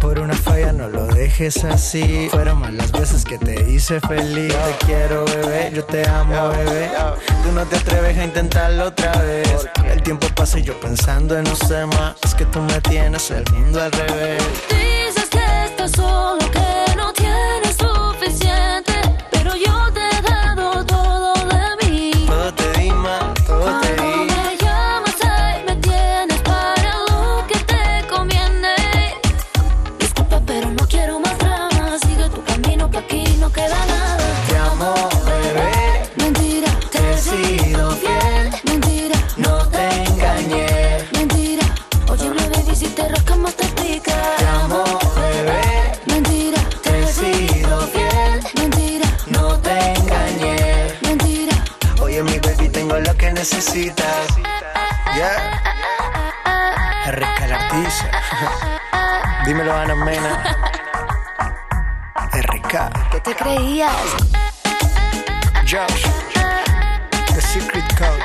Por 0.00 0.18
una 0.18 0.34
falla 0.34 0.72
no 0.72 0.88
lo 0.88 1.04
dejes 1.06 1.62
así. 1.64 2.28
Fueron 2.30 2.60
más 2.60 2.72
las 2.72 2.90
veces 2.90 3.24
que 3.24 3.36
te 3.36 3.70
hice 3.70 4.00
feliz. 4.00 4.54
Te 4.54 4.86
quiero, 4.86 5.26
bebé, 5.26 5.70
yo 5.74 5.84
te 5.84 6.08
amo, 6.08 6.48
bebé. 6.48 6.90
Tú 7.42 7.52
no 7.52 7.66
te 7.66 7.76
atreves 7.76 8.16
a 8.16 8.24
intentarlo 8.24 8.86
otra 8.86 9.12
vez. 9.22 9.68
El 9.84 10.02
tiempo 10.02 10.26
pasa 10.34 10.58
y 10.58 10.62
yo 10.62 10.78
pensando 10.80 11.36
en 11.36 11.44
los 11.44 11.68
demás. 11.68 12.14
Es 12.22 12.34
que 12.34 12.46
tú 12.46 12.60
me 12.60 12.80
tienes 12.80 13.30
el 13.30 13.44
mundo 13.52 13.82
al 13.82 13.92
revés. 13.92 14.42
Dices 14.70 15.28
que 15.28 15.64
estás 15.66 15.92
solo, 15.92 16.38
Mena. 60.04 60.42
RK. 62.32 63.10
¿Qué 63.10 63.20
te 63.20 63.34
creías? 63.34 63.90
Josh. 65.68 66.06
The 67.34 67.40
Secret 67.40 67.84
Code. 67.98 68.22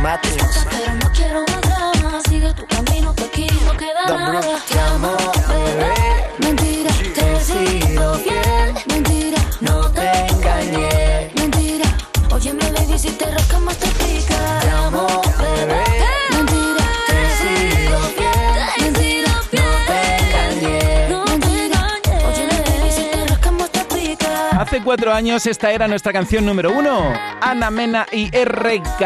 Matthews. 0.00 0.66
Pero 0.70 0.94
no 0.94 1.12
quiero 1.12 1.40
más 1.42 1.60
drama. 1.60 2.20
Sigue 2.28 2.54
tu 2.54 2.66
camino, 2.66 3.14
que 3.14 3.24
aquí 3.24 3.46
no 3.66 3.76
queda 3.76 4.06
nada. 4.06 4.58
Te 4.66 4.80
amo, 4.80 5.16
cuatro 24.84 25.12
años 25.12 25.46
esta 25.46 25.72
era 25.72 25.88
nuestra 25.88 26.12
canción 26.12 26.44
número 26.44 26.70
uno, 26.70 27.12
Ana 27.40 27.70
Mena 27.70 28.06
y 28.12 28.28
RK. 28.28 29.02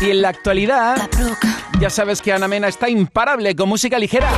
Y 0.00 0.10
en 0.10 0.22
la 0.22 0.30
actualidad, 0.30 1.08
ya 1.78 1.90
sabes 1.90 2.22
que 2.22 2.32
Ana 2.32 2.48
Mena 2.48 2.68
está 2.68 2.88
imparable 2.88 3.54
con 3.54 3.68
música 3.68 3.98
ligera. 3.98 4.30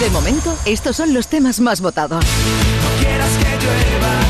De 0.00 0.10
momento, 0.10 0.56
estos 0.64 0.96
son 0.96 1.12
los 1.12 1.28
temas 1.28 1.60
más 1.60 1.80
votados. 1.80 2.24
quieras 3.00 3.30
que 3.38 3.64
llueva 3.64 4.25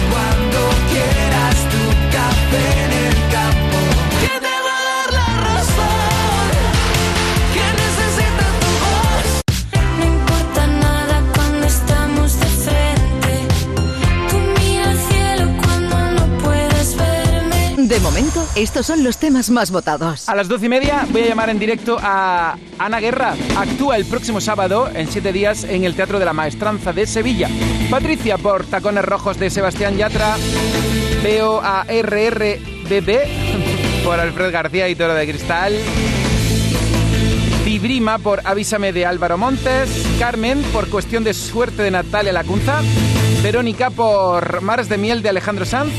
De 17.97 18.03
momento, 18.03 18.47
estos 18.57 18.84
son 18.84 19.03
los 19.03 19.16
temas 19.16 19.49
más 19.49 19.70
votados. 19.70 20.28
A 20.28 20.34
las 20.34 20.49
doce 20.49 20.66
y 20.66 20.68
media 20.68 21.07
voy 21.09 21.22
a 21.22 21.28
llamar 21.28 21.49
en 21.49 21.59
directo 21.59 21.97
a 21.99 22.59
Ana 22.78 23.01
Guerra. 23.01 23.34
Actúa 23.57 23.97
el 23.97 24.05
próximo 24.05 24.38
sábado, 24.38 24.90
en 24.92 25.11
siete 25.11 25.32
días, 25.32 25.64
en 25.64 25.84
el 25.84 25.97
Teatro 25.97 26.18
de 26.18 26.26
la 26.26 26.34
Maestranza 26.34 26.92
de 26.92 27.07
Sevilla. 27.07 27.49
Patricia 27.90 28.36
por 28.36 28.66
Tacones 28.66 29.03
Rojos 29.03 29.38
de 29.38 29.49
Sebastián 29.49 29.97
Yatra. 29.97 30.36
Veo 31.22 31.62
a 31.64 31.84
por 34.05 34.20
Alfred 34.20 34.53
García 34.53 34.90
y 34.90 34.94
Toro 34.94 35.14
de 35.14 35.26
Cristal. 35.26 35.72
Vibrima 37.64 38.18
por 38.18 38.42
Avísame 38.44 38.92
de 38.92 39.07
Álvaro 39.07 39.38
Montes. 39.38 39.88
Carmen 40.18 40.62
por 40.64 40.90
Cuestión 40.90 41.24
de 41.24 41.32
Suerte 41.32 41.82
de 41.82 41.92
Natalia 41.92 42.34
Lacunza. 42.34 42.82
Verónica 43.42 43.88
por 43.88 44.61
Mares 44.61 44.90
de 44.90 44.99
Miel 44.99 45.22
de 45.22 45.30
Alejandro 45.30 45.64
Sanz. 45.64 45.94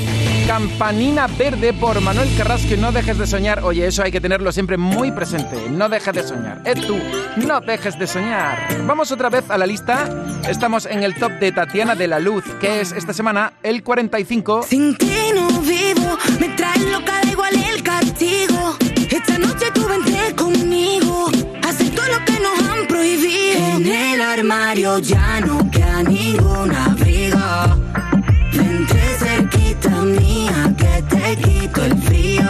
Campanina 0.48 1.28
Verde 1.28 1.74
por 1.74 2.00
Manuel 2.00 2.30
Carrasco 2.38 2.74
y 2.74 2.78
No 2.78 2.94
dejes 2.94 3.18
de 3.18 3.28
soñar. 3.28 3.64
Oye, 3.64 3.86
eso 3.86 4.02
hay 4.02 4.14
que 4.14 4.22
tenerlo 4.22 4.50
siempre 4.54 4.78
muy 4.78 5.12
presente. 5.12 5.70
No 5.70 5.90
dejes 5.90 6.14
de 6.14 6.24
soñar. 6.24 6.62
Eh, 6.64 6.74
tú, 6.74 6.98
no 7.46 7.60
dejes 7.60 8.00
de 8.00 8.08
soñar. 8.08 8.58
Vamos 8.86 9.12
otra 9.12 9.30
vez 9.30 9.44
a 9.50 9.58
la 9.58 9.66
lista. 9.66 10.10
Estamos 10.48 10.86
en 10.86 11.04
el 11.04 11.16
top 11.16 11.34
de 11.34 11.52
Tatiana 11.52 11.96
de 11.96 12.08
la 12.08 12.20
Luz, 12.20 12.46
que 12.62 12.80
es 12.80 12.94
esta 12.94 13.12
semana 13.12 13.54
el 13.62 13.84
45. 13.84 14.64
Sin 14.64 14.98
ti 14.98 15.12
no 15.36 15.50
vivo, 15.60 16.18
me 16.40 16.48
loca, 16.92 17.22
igual 17.30 17.54
el 17.54 17.84
castigo. 17.84 18.78
Esta 19.12 19.38
noche 19.38 19.66
tú 19.74 19.86
conmigo, 20.36 21.30
lo 21.30 22.26
que 22.26 22.40
nos 22.40 22.70
han 22.70 22.88
prohibido. 22.88 23.76
En 23.76 23.86
el 23.86 24.22
armario 24.22 25.00
ya 25.00 25.42
no 25.42 25.70
queda 25.70 26.00
abrigo. 26.00 26.66
Quito 31.36 31.84
el 31.84 32.02
frío. 32.04 32.44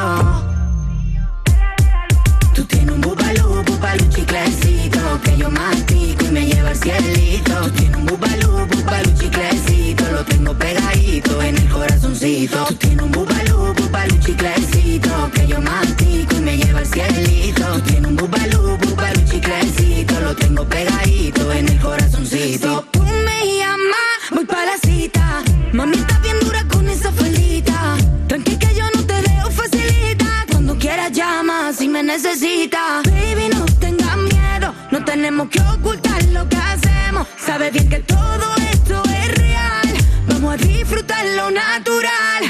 Tú 2.53 2.63
tienes 2.65 2.93
un 2.93 3.01
bubalú, 3.01 3.63
bubalú 3.63 4.05
chiclecito 4.09 4.99
que 5.23 5.37
yo 5.37 5.49
mastico 5.49 6.25
y 6.25 6.31
me 6.31 6.45
lleva 6.45 6.69
al 6.69 6.75
cielito. 6.75 7.53
Tú 7.63 7.71
tienes 7.71 7.97
un 7.97 8.05
bubalú, 8.05 8.67
bubalú 8.67 9.11
chiclecito, 9.17 10.03
lo 10.11 10.23
tengo 10.25 10.53
pegadito 10.53 11.41
en 11.41 11.57
el 11.57 11.69
corazoncito. 11.69 12.65
Tú 12.65 12.75
tienes 12.75 13.05
un 13.05 13.11
bubalú, 13.11 13.73
bubalú 13.73 14.17
chiclecito 14.19 15.31
que 15.33 15.47
yo 15.47 15.61
mastico 15.61 16.35
y 16.35 16.41
me 16.41 16.57
lleva 16.57 16.79
al 16.79 16.85
cielito. 16.85 17.63
Tú 17.73 17.81
tienes 17.81 18.11
un 18.11 18.15
bubalú, 18.15 18.77
bubalú 18.77 19.21
chiclecito, 19.25 20.19
lo 20.19 20.35
tengo 20.35 20.63
pegadito 20.65 21.51
en 21.51 21.69
el 21.69 21.79
corazoncito. 21.79 22.85
Me 31.97 32.03
necesitas. 32.03 33.03
Baby, 33.05 33.49
no 33.53 33.65
tengas 33.79 34.17
miedo. 34.17 34.73
No 34.91 35.03
tenemos 35.03 35.49
que 35.49 35.59
ocultar 35.61 36.23
lo 36.25 36.47
que 36.47 36.57
hacemos. 36.57 37.27
Sabes 37.37 37.73
bien 37.73 37.89
que 37.89 37.99
todo 37.99 38.55
esto 38.71 39.01
es 39.05 39.37
real. 39.37 39.87
Vamos 40.27 40.53
a 40.53 40.57
disfrutar 40.57 41.25
lo 41.35 41.49
natural. 41.49 42.46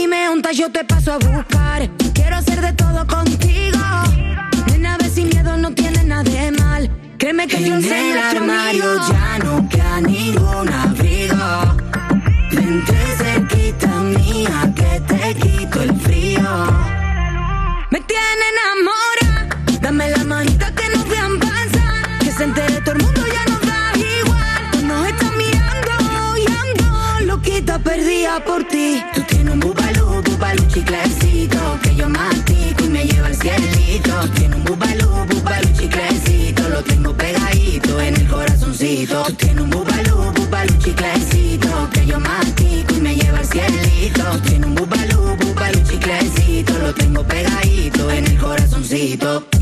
Dime 0.00 0.30
un 0.30 0.42
yo 0.54 0.70
te 0.70 0.82
paso 0.84 1.12
a 1.12 1.18
buscar. 1.18 1.88
Quiero 2.14 2.36
hacer 2.36 2.60
de 2.62 2.72
todo 2.72 3.06
contigo. 3.06 3.78
Nena, 4.68 4.96
ve 4.96 5.10
sin 5.10 5.28
miedo, 5.28 5.56
no 5.58 5.72
tiene 5.74 6.02
nada 6.04 6.22
de 6.22 6.50
mal. 6.52 6.90
Créeme 7.18 7.46
que 7.46 7.62
yo 7.62 7.74
En 7.74 7.82
sé 7.82 8.12
el 8.12 8.18
armario 8.18 8.84
ya 9.10 9.38
no 9.44 9.68
queda 9.68 10.00
ningún 10.00 10.68
abrigo. 10.82 11.50
Vente 12.50 12.98
cerquita 13.18 13.88
mía 14.16 14.72
que 14.74 14.92
te 15.10 15.34
quito 15.34 15.82
el 15.82 15.94
frío. 16.00 16.50
Me 17.90 18.00
tiene 18.10 18.44
enamora. 18.54 19.32
Dame 19.82 20.10
la 20.16 20.24
manita 20.24 20.74
que 20.74 20.88
nos 20.94 21.06
vean 21.08 21.38
pasar. 21.38 22.18
Que 22.20 22.32
se 22.32 22.44
entere 22.44 22.80
todo 22.80 22.94
el 22.94 23.02
mundo, 23.02 23.20
ya 23.36 23.44
nos 23.52 23.60
da 23.70 23.82
igual. 24.18 24.86
Nos 24.88 25.06
están 25.08 25.36
mirando 25.36 26.38
y 26.38 26.46
ando 26.62 27.26
loquita 27.26 27.78
perdida 27.78 28.42
por 28.42 28.64
ti. 28.64 29.02
Tú 29.14 29.29
tienes 33.40 34.56
un 34.56 34.64
bubalú, 34.64 35.08
bubalú 35.28 35.68
chiclecito. 35.72 36.68
Lo 36.68 36.82
tengo 36.82 37.14
pegadito 37.14 38.00
en 38.00 38.16
el 38.16 38.28
corazoncito. 38.28 39.22
Tú 39.24 39.32
tienes 39.34 39.64
un 39.64 39.70
bubalú, 39.70 40.32
bubalú 40.34 40.74
chiclecito. 40.78 41.90
Que 41.92 42.06
yo 42.06 42.20
mastico 42.20 42.94
y 42.94 43.00
me 43.00 43.14
lleva 43.14 43.38
al 43.38 43.46
cielito. 43.46 44.22
Tú 44.32 44.40
tienes 44.40 44.66
un 44.66 44.74
bubalú, 44.74 45.36
bubalú 45.36 45.80
chiclecito. 45.84 46.78
Lo 46.78 46.94
tengo 46.94 47.24
pegadito 47.24 48.10
en 48.10 48.26
el 48.26 48.38
corazoncito. 48.38 49.59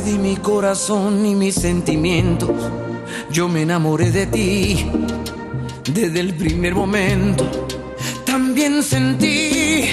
Te 0.00 0.18
mi 0.18 0.36
corazón 0.36 1.24
y 1.24 1.36
mis 1.36 1.54
sentimientos. 1.54 2.50
Yo 3.30 3.48
me 3.48 3.62
enamoré 3.62 4.10
de 4.10 4.26
ti 4.26 4.86
desde 5.92 6.18
el 6.18 6.34
primer 6.34 6.74
momento. 6.74 7.48
También 8.24 8.82
sentí 8.82 9.84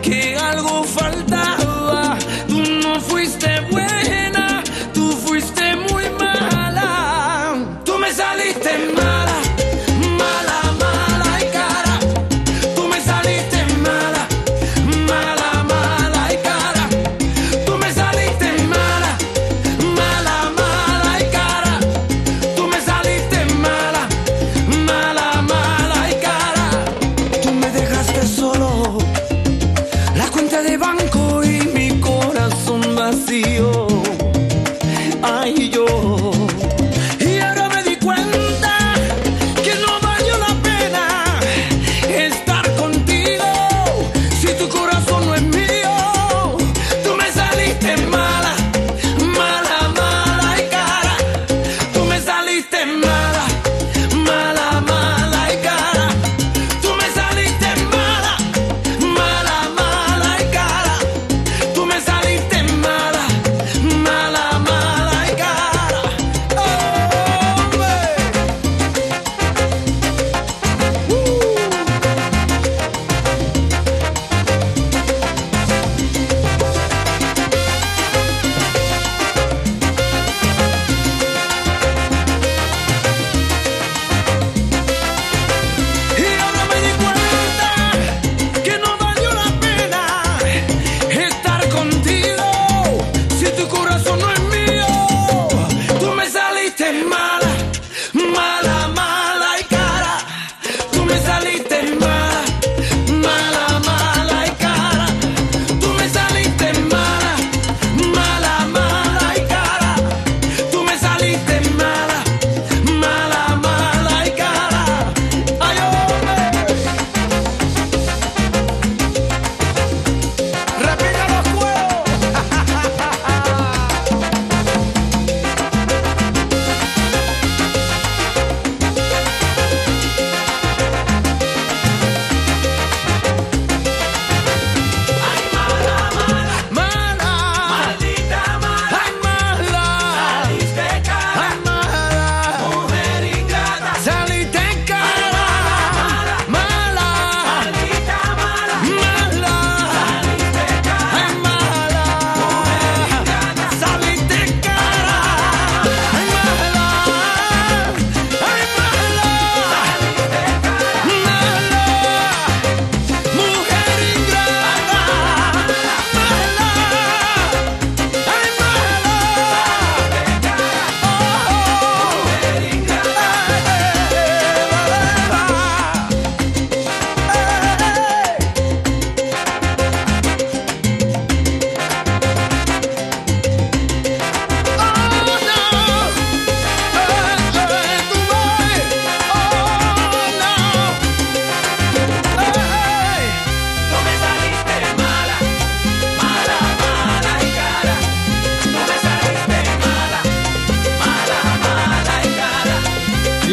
que 0.00 0.36
algo 0.36 0.84
faltaba. 0.84 2.16
Tú 2.46 2.62
no 2.84 3.00
fuiste 3.00 3.48
buena, 3.72 3.87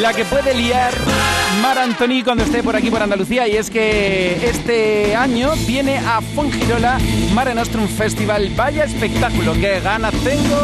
La 0.05 0.13
que 0.13 0.23
puede 0.23 0.53
liar 0.53 0.93
Mar 1.63 1.79
Antoni 1.79 2.21
cuando 2.21 2.43
esté 2.43 2.61
por 2.61 2.75
aquí 2.75 2.91
por 2.91 3.01
Andalucía 3.01 3.47
y 3.47 3.57
es 3.57 3.71
que 3.71 4.47
este 4.47 5.15
año 5.15 5.53
viene 5.65 5.97
a 5.97 6.21
Fongirola 6.21 6.99
Mare 7.33 7.55
Nostrum 7.55 7.87
Festival. 7.87 8.51
Vaya 8.55 8.83
espectáculo, 8.83 9.53
qué 9.53 9.79
ganas 9.79 10.13
tengo. 10.23 10.59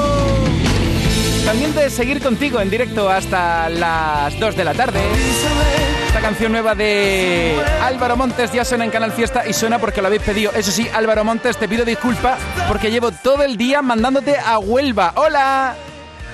También 1.44 1.74
de 1.74 1.90
seguir 1.90 2.22
contigo 2.22 2.62
en 2.62 2.70
directo 2.70 3.10
hasta 3.10 3.68
las 3.70 4.40
2 4.40 4.56
de 4.56 4.64
la 4.64 4.76
tarde. 4.76 5.00
Esta 6.06 6.20
canción 6.22 6.52
nueva 6.52 6.76
de 6.76 7.60
Álvaro 7.82 8.16
Montes 8.16 8.52
ya 8.52 8.64
suena 8.64 8.86
en 8.86 8.92
Canal 8.92 9.12
Fiesta 9.12 9.48
y 9.48 9.54
suena 9.54 9.80
porque 9.80 10.02
lo 10.02 10.08
habéis 10.08 10.22
pedido. 10.22 10.52
Eso 10.54 10.70
sí, 10.70 10.88
Álvaro 10.94 11.24
Montes, 11.24 11.58
te 11.58 11.68
pido 11.68 11.84
disculpas 11.84 12.40
porque 12.68 12.92
llevo 12.92 13.12
todo 13.12 13.42
el 13.42 13.58
día 13.58 13.82
mandándote 13.82 14.38
a 14.38 14.60
Huelva. 14.60 15.14
¡Hola! 15.16 15.74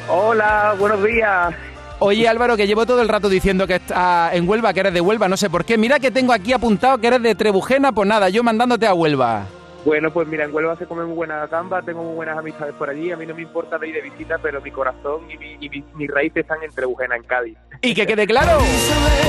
Hola, 0.10 0.76
buenos 0.78 1.02
días. 1.02 1.54
Oye 2.00 2.28
Álvaro, 2.28 2.56
que 2.56 2.68
llevo 2.68 2.86
todo 2.86 3.02
el 3.02 3.10
rato 3.10 3.28
diciendo 3.28 3.66
que 3.66 3.76
está 3.76 4.30
en 4.34 4.48
Huelva, 4.48 4.72
que 4.72 4.82
eres 4.82 4.94
de 4.94 5.02
Huelva, 5.02 5.28
no 5.28 5.36
sé 5.36 5.50
por 5.50 5.66
qué. 5.66 5.78
Mira 5.80 6.00
que 6.00 6.12
tengo 6.12 6.32
aquí 6.32 6.54
apuntado 6.54 7.00
que 7.00 7.08
eres 7.08 7.24
de 7.24 7.34
Trebujena, 7.34 7.92
pues 7.92 8.08
nada, 8.08 8.30
yo 8.30 8.44
mandándote 8.44 8.86
a 8.86 8.94
Huelva. 8.94 9.46
Bueno, 9.84 10.12
pues 10.12 10.28
mira, 10.28 10.44
en 10.44 10.54
Huelva 10.54 10.76
se 10.76 10.86
come 10.86 11.06
muy 11.06 11.16
buena 11.16 11.48
gamba, 11.48 11.82
tengo 11.82 12.04
muy 12.04 12.14
buenas 12.16 12.38
amistades 12.38 12.74
por 12.76 12.90
allí, 12.90 13.12
a 13.12 13.18
mí 13.18 13.26
no 13.26 13.34
me 13.34 13.42
importa 13.42 13.78
de 13.80 13.88
ir 13.88 13.96
de 13.96 14.02
visita, 14.02 14.36
pero 14.42 14.60
mi 14.62 14.70
corazón 14.70 15.22
y, 15.32 15.38
mi, 15.38 15.58
y 15.62 15.70
mi- 15.70 15.84
mis 15.96 16.10
raíces 16.12 16.42
están 16.42 16.62
en 16.62 16.72
Trebujena, 16.72 17.16
en 17.16 17.24
Cádiz. 17.24 17.58
Y 17.82 17.96
que 17.96 18.06
quede 18.06 18.28
claro. 18.28 18.60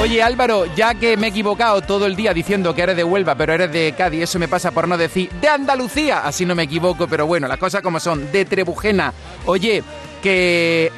Oye 0.02 0.22
Álvaro, 0.22 0.64
ya 0.74 0.94
que 0.94 1.16
me 1.16 1.28
he 1.28 1.30
equivocado 1.30 1.80
todo 1.82 2.06
el 2.06 2.16
día 2.16 2.34
diciendo 2.34 2.74
que 2.74 2.82
eres 2.82 2.96
de 2.96 3.04
Huelva, 3.04 3.34
pero 3.36 3.52
eres 3.54 3.72
de 3.72 3.94
Cádiz, 3.96 4.24
eso 4.24 4.38
me 4.38 4.48
pasa 4.48 4.72
por 4.72 4.88
no 4.88 4.98
decir 4.98 5.30
de 5.40 5.48
Andalucía, 5.48 6.20
así 6.26 6.44
no 6.44 6.54
me 6.54 6.64
equivoco, 6.64 7.06
pero 7.06 7.26
bueno, 7.26 7.46
las 7.46 7.58
cosas 7.58 7.80
como 7.80 8.00
son, 8.00 8.30
de 8.32 8.44
Trebujena. 8.44 9.12
Oye, 9.46 9.82
que 10.22 10.90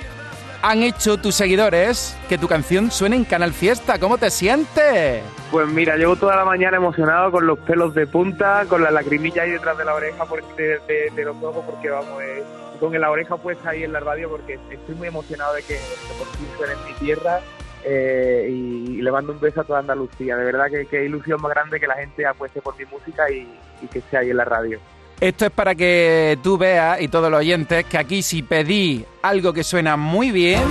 han 0.63 0.83
hecho 0.83 1.17
tus 1.17 1.35
seguidores 1.35 2.17
que 2.29 2.39
tu 2.39 2.47
canción 2.49 2.91
suene 2.91 3.17
en 3.17 3.25
Canal 3.25 3.53
Fiesta, 3.53 3.99
¿cómo 3.99 4.19
te 4.19 4.31
sientes? 4.31 5.23
Pues 5.51 5.69
mira, 5.69 5.97
llevo 5.97 6.17
toda 6.17 6.37
la 6.37 6.45
mañana 6.45 6.77
emocionado 6.77 7.31
con 7.31 7.47
los 7.47 7.59
pelos 7.61 7.95
de 7.95 8.07
punta, 8.07 8.65
con 8.69 8.83
la 8.83 8.91
lagrimilla 8.91 9.43
ahí 9.43 9.51
detrás 9.51 9.77
de 9.79 9.85
la 9.85 9.95
oreja, 9.95 10.25
por, 10.27 10.43
de, 10.57 11.13
los 11.25 11.37
ojos, 11.43 11.65
porque 11.67 11.91
vamos, 11.91 12.23
eh, 12.23 12.43
con 12.79 12.99
la 12.99 13.11
oreja 13.11 13.37
puesta 13.37 13.71
ahí 13.71 13.85
en 13.85 13.93
la 13.93 14.01
radio, 14.01 14.29
porque 14.29 14.59
estoy 14.71 14.95
muy 14.95 15.09
emocionado 15.09 15.55
de 15.55 15.63
que, 15.63 15.79
por 16.19 16.27
fin 16.37 16.47
suene 16.57 16.73
en 16.75 16.85
mi 16.85 16.93
tierra. 16.95 17.41
eh, 17.85 18.47
y, 18.51 18.99
y 18.99 19.03
le 19.03 19.11
mando 19.11 19.33
un 19.33 19.41
beso 19.41 19.63
a 19.63 19.65
toda 19.65 19.79
Andalucía. 19.81 20.37
De 20.37 20.45
verdad 20.45 20.67
que 20.71 20.87
qué 20.87 21.05
ilusión 21.05 21.41
más 21.41 21.51
grande 21.53 21.81
que 21.81 21.87
la 21.87 21.95
gente 21.95 22.27
apueste 22.27 22.61
por 22.61 22.77
mi 22.79 22.85
música 22.85 23.31
y, 23.31 23.49
y 23.83 23.87
que 23.87 24.01
esté 24.01 24.19
ahí 24.19 24.31
en 24.31 24.37
la 24.37 24.45
radio. 24.45 24.79
Esto 25.21 25.45
es 25.45 25.51
para 25.51 25.75
que 25.75 26.39
tú 26.43 26.57
veas 26.57 26.99
y 27.03 27.09
todos 27.09 27.31
los 27.31 27.41
oyentes 27.41 27.85
que 27.85 27.99
aquí 27.99 28.23
si 28.23 28.43
pedí 28.43 29.05
algo 29.21 29.53
que 29.53 29.62
suena 29.62 29.99
muy 29.99 30.31
bien, 30.31 30.62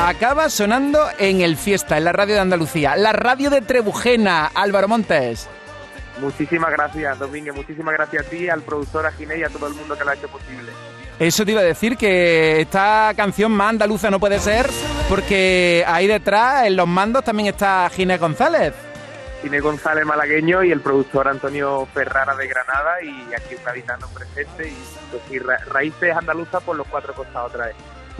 acaba 0.00 0.48
sonando 0.50 1.00
en 1.18 1.40
el 1.40 1.56
Fiesta, 1.56 1.98
en 1.98 2.04
la 2.04 2.12
radio 2.12 2.34
de 2.34 2.40
Andalucía, 2.40 2.94
la 2.94 3.12
radio 3.12 3.50
de 3.50 3.60
Trebujena, 3.60 4.46
Álvaro 4.54 4.86
Montes. 4.86 5.48
Muchísimas 6.20 6.70
gracias, 6.70 7.18
Domínguez. 7.18 7.56
Muchísimas 7.56 7.94
gracias 7.94 8.24
a 8.24 8.30
ti, 8.30 8.48
al 8.48 8.62
productor, 8.62 9.04
a 9.04 9.10
Ginés 9.10 9.38
y 9.38 9.42
a 9.42 9.48
todo 9.48 9.66
el 9.66 9.74
mundo 9.74 9.98
que 9.98 10.04
lo 10.04 10.10
ha 10.10 10.14
hecho 10.14 10.28
posible. 10.28 10.70
Eso 11.18 11.44
te 11.44 11.50
iba 11.50 11.60
a 11.60 11.64
decir 11.64 11.96
que 11.96 12.60
esta 12.60 13.12
canción 13.16 13.50
más 13.50 13.70
andaluza 13.70 14.10
no 14.10 14.20
puede 14.20 14.38
ser 14.38 14.70
porque 15.08 15.84
ahí 15.88 16.06
detrás, 16.06 16.66
en 16.66 16.76
los 16.76 16.86
mandos, 16.86 17.24
también 17.24 17.48
está 17.48 17.90
Ginés 17.92 18.20
González. 18.20 18.74
Ginés 19.42 19.62
González 19.62 20.06
malagueño 20.06 20.62
y 20.64 20.70
el 20.72 20.80
productor 20.80 21.28
Antonio 21.28 21.86
Ferrara 21.92 22.34
de 22.36 22.46
Granada 22.46 23.02
y 23.02 23.34
aquí 23.34 23.54
un 23.56 23.64
gaditano 23.64 24.06
presente 24.08 24.68
y 24.68 24.76
pues 25.10 25.42
ra- 25.44 25.58
raíces 25.70 26.16
andaluzas 26.16 26.62
por 26.62 26.76
los 26.76 26.86
cuatro 26.86 27.12
costados 27.14 27.50
otra 27.52 27.66
vez. 27.66 27.74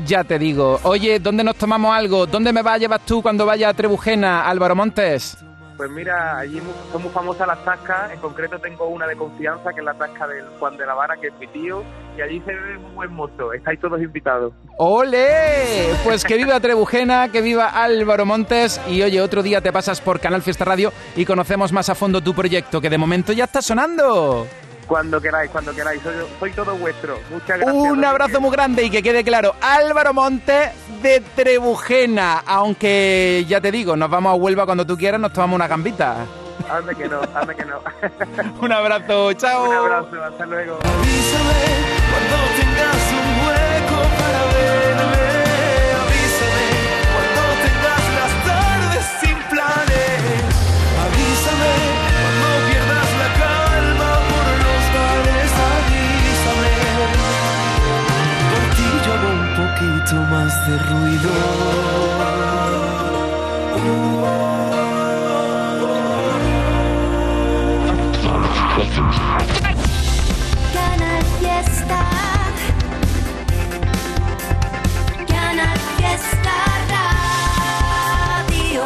Ya 0.06 0.24
te 0.24 0.38
digo. 0.38 0.80
Oye, 0.84 1.18
¿dónde 1.20 1.44
nos 1.44 1.56
tomamos 1.56 1.94
algo? 1.94 2.26
¿Dónde 2.26 2.52
me 2.52 2.62
vas 2.62 2.74
a 2.74 2.78
llevar 2.78 3.00
tú 3.06 3.22
cuando 3.22 3.46
vaya 3.46 3.68
a 3.68 3.74
Trebujena, 3.74 4.48
Álvaro 4.48 4.74
Montes? 4.74 5.36
Pues 5.82 5.90
mira, 5.90 6.38
allí 6.38 6.62
son 6.92 7.02
muy 7.02 7.10
famosas 7.10 7.44
las 7.44 7.64
tascas, 7.64 8.12
en 8.12 8.20
concreto 8.20 8.56
tengo 8.60 8.86
una 8.86 9.04
de 9.04 9.16
confianza 9.16 9.72
que 9.72 9.80
es 9.80 9.84
la 9.84 9.94
tasca 9.94 10.28
del 10.28 10.44
Juan 10.60 10.76
de 10.76 10.86
la 10.86 10.94
Vara, 10.94 11.16
que 11.16 11.26
es 11.26 11.34
mi 11.40 11.48
tío, 11.48 11.82
y 12.16 12.20
allí 12.20 12.40
se 12.46 12.54
bebe 12.54 12.78
muy 12.78 12.92
buen 12.92 13.12
mozo, 13.12 13.52
estáis 13.52 13.80
todos 13.80 14.00
invitados. 14.00 14.52
¡Ole! 14.78 15.88
Pues 16.04 16.22
que 16.22 16.36
viva 16.36 16.60
Trebujena, 16.60 17.32
que 17.32 17.40
viva 17.40 17.66
Álvaro 17.66 18.24
Montes 18.24 18.80
y 18.86 19.02
oye, 19.02 19.20
otro 19.20 19.42
día 19.42 19.60
te 19.60 19.72
pasas 19.72 20.00
por 20.00 20.20
Canal 20.20 20.42
Fiesta 20.42 20.64
Radio 20.64 20.92
y 21.16 21.24
conocemos 21.24 21.72
más 21.72 21.88
a 21.88 21.96
fondo 21.96 22.20
tu 22.20 22.32
proyecto, 22.32 22.80
que 22.80 22.88
de 22.88 22.98
momento 22.98 23.32
ya 23.32 23.46
está 23.46 23.60
sonando. 23.60 24.46
Cuando 24.92 25.22
queráis, 25.22 25.50
cuando 25.50 25.74
queráis, 25.74 26.02
soy, 26.02 26.14
soy 26.38 26.52
todo 26.52 26.76
vuestro. 26.76 27.18
Muchas 27.30 27.58
gracias. 27.58 27.74
Un 27.74 28.04
abrazo 28.04 28.42
muy 28.42 28.50
grande 28.50 28.84
y 28.84 28.90
que 28.90 29.02
quede 29.02 29.24
claro, 29.24 29.54
Álvaro 29.62 30.12
Montes 30.12 30.68
de 31.02 31.20
Trebujena, 31.34 32.42
aunque 32.46 33.42
ya 33.48 33.58
te 33.58 33.72
digo, 33.72 33.96
nos 33.96 34.10
vamos 34.10 34.32
a 34.32 34.34
Huelva 34.34 34.66
cuando 34.66 34.86
tú 34.86 34.98
quieras, 34.98 35.18
nos 35.18 35.32
tomamos 35.32 35.56
una 35.56 35.66
gambita. 35.66 36.26
Anda 36.70 36.92
que 36.92 37.08
no, 37.08 37.22
anda 37.34 37.54
que 37.54 37.64
no. 37.64 37.80
Un 38.60 38.70
abrazo, 38.70 39.32
chao. 39.32 39.70
Un 39.70 39.76
abrazo, 39.76 40.24
hasta 40.24 40.44
luego. 40.44 40.78
Avísame 40.84 41.54
cuando 42.10 42.36
tengas 42.60 43.12
un 43.12 43.46
hueco 43.46 43.96
para 44.18 44.44
verme. 44.52 44.91
Poquito 60.12 60.30
más 60.30 60.66
de 60.66 60.78
ruido. 60.78 61.30
Canal 70.74 71.24
Fiesta. 71.40 72.00
Canal 75.28 75.78
Fiesta 75.96 76.54
Radio. 76.88 78.84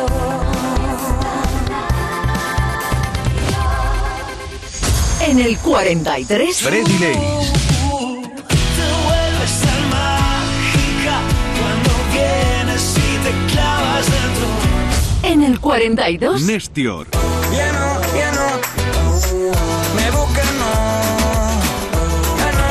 En 5.21 5.41
el 5.41 5.59
43. 5.59 6.57
Freddy 6.59 6.99
Leis. 6.99 7.56
En 15.37 15.43
el 15.43 15.61
42. 15.61 16.41
Nestior. 16.45 17.07
Ya 17.55 17.71
no, 17.73 18.01
ya 18.17 18.33
no. 18.33 18.47
Me 19.95 20.11
buscan, 20.11 20.59
no. 20.59 20.73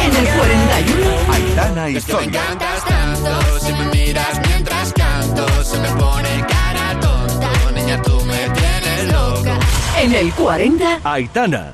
En 0.03 0.15
el 0.15 0.27
41. 0.33 1.31
Aitana 1.31 1.89
y 1.89 1.93
Me 1.93 2.01
Zoe. 2.01 2.23
encantas 2.23 2.83
tanto, 2.85 3.59
si 3.59 3.71
me 3.71 3.85
miras 3.93 4.41
mientras 4.47 4.93
canto, 4.93 5.45
se 5.63 5.77
me 5.77 5.89
pone 5.89 6.43
cara 6.47 6.99
tonta. 6.99 7.51
Niña, 7.75 8.01
tú 8.01 8.19
me 8.25 8.49
tienes 8.49 9.13
loca. 9.13 9.59
En 10.01 10.15
el 10.15 10.33
40. 10.33 11.01
Aitana. 11.03 11.73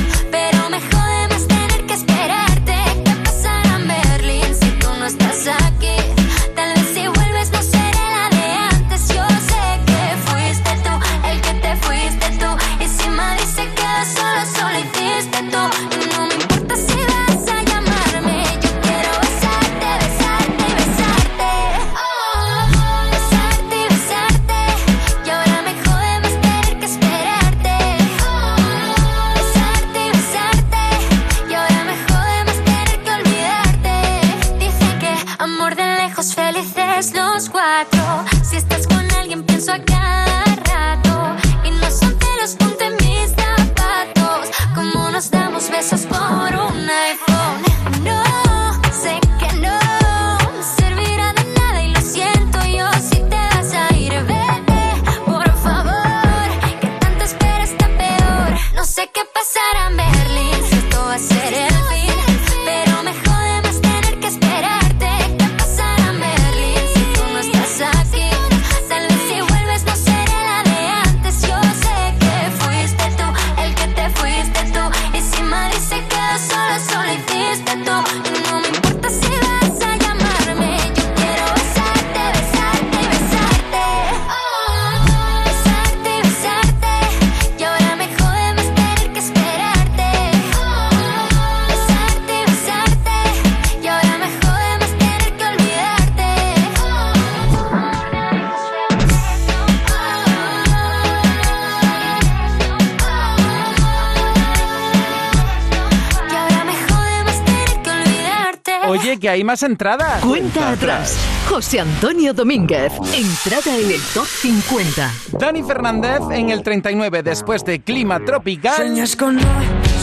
Hay 109.31 109.43
más 109.43 109.63
entradas. 109.63 110.21
Cuenta 110.21 110.71
atrás. 110.71 111.17
José 111.47 111.79
Antonio 111.79 112.33
Domínguez. 112.33 112.91
Entrada 113.13 113.77
en 113.77 113.91
el 113.91 114.01
top 114.13 114.25
50. 114.25 115.11
Dani 115.39 115.63
Fernández 115.63 116.19
en 116.31 116.49
el 116.49 116.61
39 116.61 117.23
después 117.23 117.63
de 117.63 117.79
Clima 117.79 118.19
Tropical. 118.23 118.75
Sueñas 118.75 119.15
con 119.15 119.37
no 119.37 119.41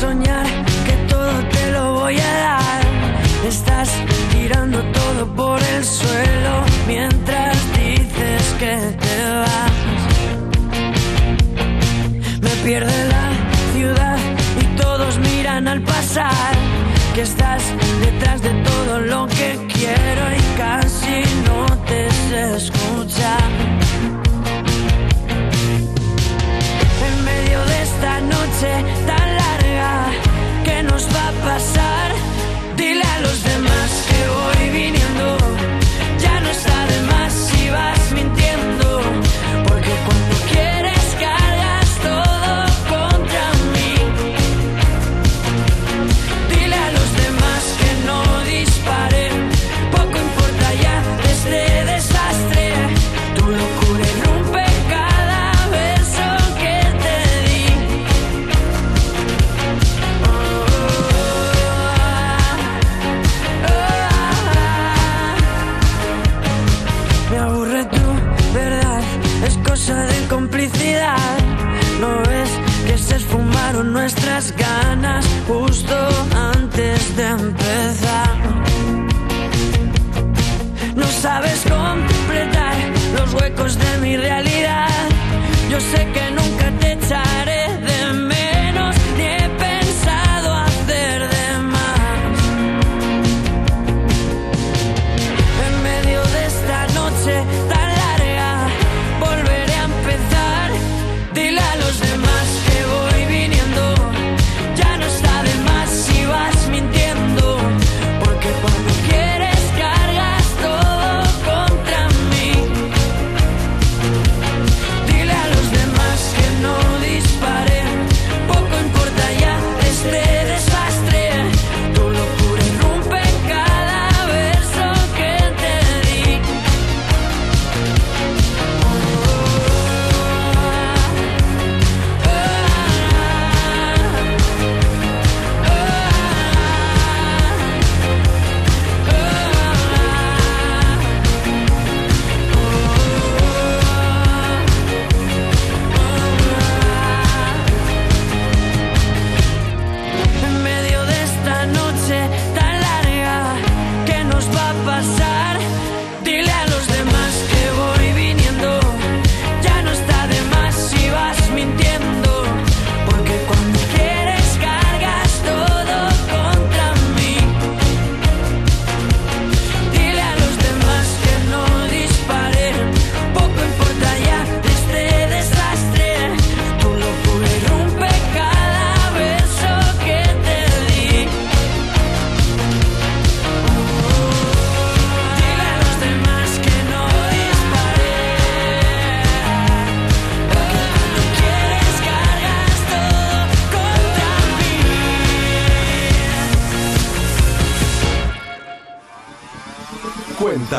soñar 0.00 0.46
que 0.86 0.92
todo 1.08 1.30
te 1.50 1.72
lo 1.72 1.92
voy 2.00 2.18
a 2.18 2.32
dar. 2.32 2.80
Estás 3.46 3.90
tirando 4.32 4.82
todo 4.92 5.34
por 5.36 5.62
el 5.62 5.84
suelo 5.84 6.64
mientras 6.86 7.56
dices 7.74 8.54
que 8.58 8.76
te 8.98 9.30
vas. 9.30 9.72
Me 12.40 12.50
pierde 12.64 13.08
la 13.08 13.30
ciudad 13.74 14.18
y 14.60 14.76
todos 14.76 15.18
miran 15.18 15.68
al 15.68 15.82
pasar 15.82 16.56
que 17.18 17.22
estás 17.22 17.64
detrás 18.00 18.40
de 18.42 18.50
todo 18.62 19.00
lo 19.00 19.26
que 19.26 19.50
quiero 19.74 20.24
y 20.40 20.56
casi 20.56 21.16
no 21.48 21.66
te 21.88 22.08
sé 22.28 22.56
escuchar. 22.56 23.50
En 27.08 27.24
medio 27.24 27.58
de 27.70 27.82
esta 27.82 28.20
noche 28.20 28.70
tan 29.04 29.28
larga, 29.42 29.92
¿qué 30.64 30.84
nos 30.84 31.08
va 31.14 31.24
a 31.30 31.34
pasar? 31.50 32.08
Dile 32.76 33.02
a 33.02 33.20
los 33.26 33.42
demás 33.42 33.90
que 34.08 34.20
voy 34.38 34.70
viniendo, 34.70 34.97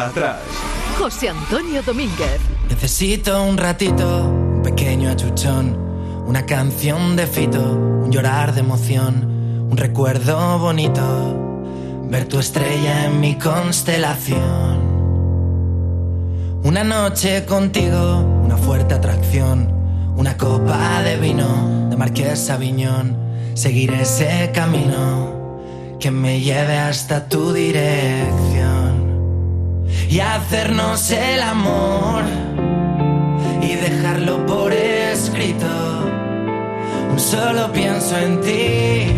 atrás. 0.10 0.38
José 0.98 1.30
Antonio 1.30 1.82
Domínguez. 1.84 2.42
Necesito 2.70 3.42
un 3.44 3.58
ratito, 3.58 4.26
un 4.26 4.62
pequeño 4.64 5.10
achuchón, 5.10 5.78
una 6.26 6.46
canción 6.46 7.16
de 7.16 7.26
fito, 7.26 7.62
un 7.62 8.12
llorar 8.12 8.54
de 8.54 8.60
emoción, 8.60 9.68
un 9.70 9.78
recuerdo 9.78 10.60
bonito, 10.60 11.02
ver 12.10 12.28
tu 12.28 12.40
estrella 12.40 13.06
en 13.06 13.20
mi 13.20 13.36
constelación. 13.36 14.80
Una 16.64 16.84
noche 16.84 17.46
contigo, 17.46 18.20
una 18.44 18.58
fuerte 18.58 18.96
atracción, 18.96 19.72
una 20.16 20.38
copa 20.38 21.02
de 21.02 21.18
vino 21.18 21.88
de 21.90 21.96
Marqués 21.96 22.50
Aviñón, 22.50 23.16
seguir 23.54 23.94
ese 23.94 24.52
camino 24.54 25.98
que 26.00 26.12
me 26.12 26.40
lleve 26.42 26.78
hasta 26.78 27.28
tu 27.28 27.54
dirección 27.54 28.69
y 30.10 30.20
hacernos 30.22 31.12
el 31.12 31.40
amor 31.42 32.24
y 33.62 33.76
dejarlo 33.76 34.44
por 34.48 34.74
escrito. 34.74 35.68
Un 37.12 37.20
solo 37.20 37.72
pienso 37.72 38.18
en 38.18 38.42
ti, 38.42 39.12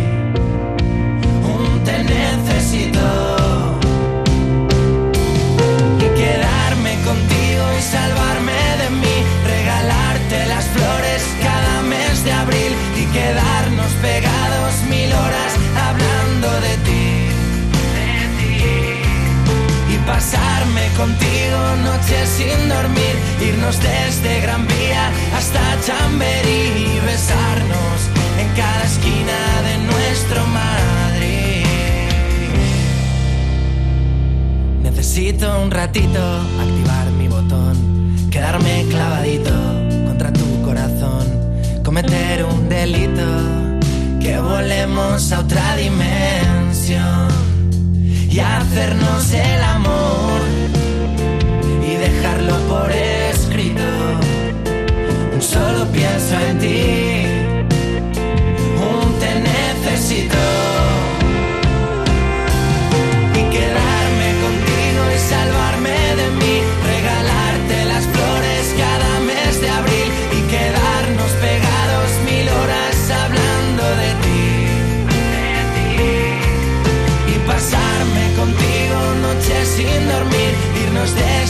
un 1.44 1.84
te 1.84 2.04
necesito 2.04 3.31
pasarme 20.62 20.88
contigo 20.96 21.58
noches 21.82 22.28
sin 22.28 22.68
dormir, 22.68 23.16
irnos 23.40 23.78
desde 23.80 24.40
Gran 24.42 24.66
Vía 24.66 25.10
hasta 25.36 25.60
Chamberí 25.84 26.98
y 26.98 27.00
besarnos 27.04 27.98
en 28.38 28.48
cada 28.56 28.84
esquina 28.84 29.38
de 29.66 29.78
nuestro 29.78 30.46
Madrid. 30.46 31.64
Necesito 34.82 35.62
un 35.62 35.70
ratito 35.70 36.20
activar 36.60 37.10
mi 37.18 37.28
botón, 37.28 38.28
quedarme 38.30 38.86
clavadito 38.88 39.50
contra 40.06 40.32
tu 40.32 40.62
corazón, 40.62 41.26
cometer 41.84 42.44
un 42.44 42.68
delito, 42.68 43.26
que 44.20 44.38
volemos 44.38 45.32
a 45.32 45.40
otra 45.40 45.76
dimensión 45.76 47.28
y 48.30 48.38
hacer 48.38 48.94
dejarlo 52.42 52.58
por 52.68 52.90
escrito. 52.90 53.82
Solo 55.40 55.86
pienso 55.92 56.38
en 56.48 56.58
ti, 56.58 57.24
un 58.78 59.18
te 59.18 59.40
necesito. 59.40 60.38
Y 63.34 63.42
quedarme 63.50 64.28
contigo 64.44 65.02
y 65.14 65.18
salvarme 65.18 65.98
de 66.20 66.30
mí, 66.40 66.62
regalarte 66.86 67.84
las 67.86 68.04
flores 68.06 68.74
cada 68.78 69.20
mes 69.20 69.60
de 69.60 69.70
abril 69.70 70.08
y 70.32 70.40
quedarnos 70.50 71.30
pegados 71.40 72.10
mil 72.24 72.48
horas 72.48 73.10
hablando 73.10 73.84
de 74.02 74.10
ti. 74.24 74.44
De 75.34 75.58
ti. 75.74 77.34
Y 77.34 77.38
pasarme 77.46 78.24
contigo 78.36 78.96
noches 79.22 79.68
sin 79.76 80.08
dormir, 80.08 80.52
irnos 80.84 81.14
de 81.14 81.41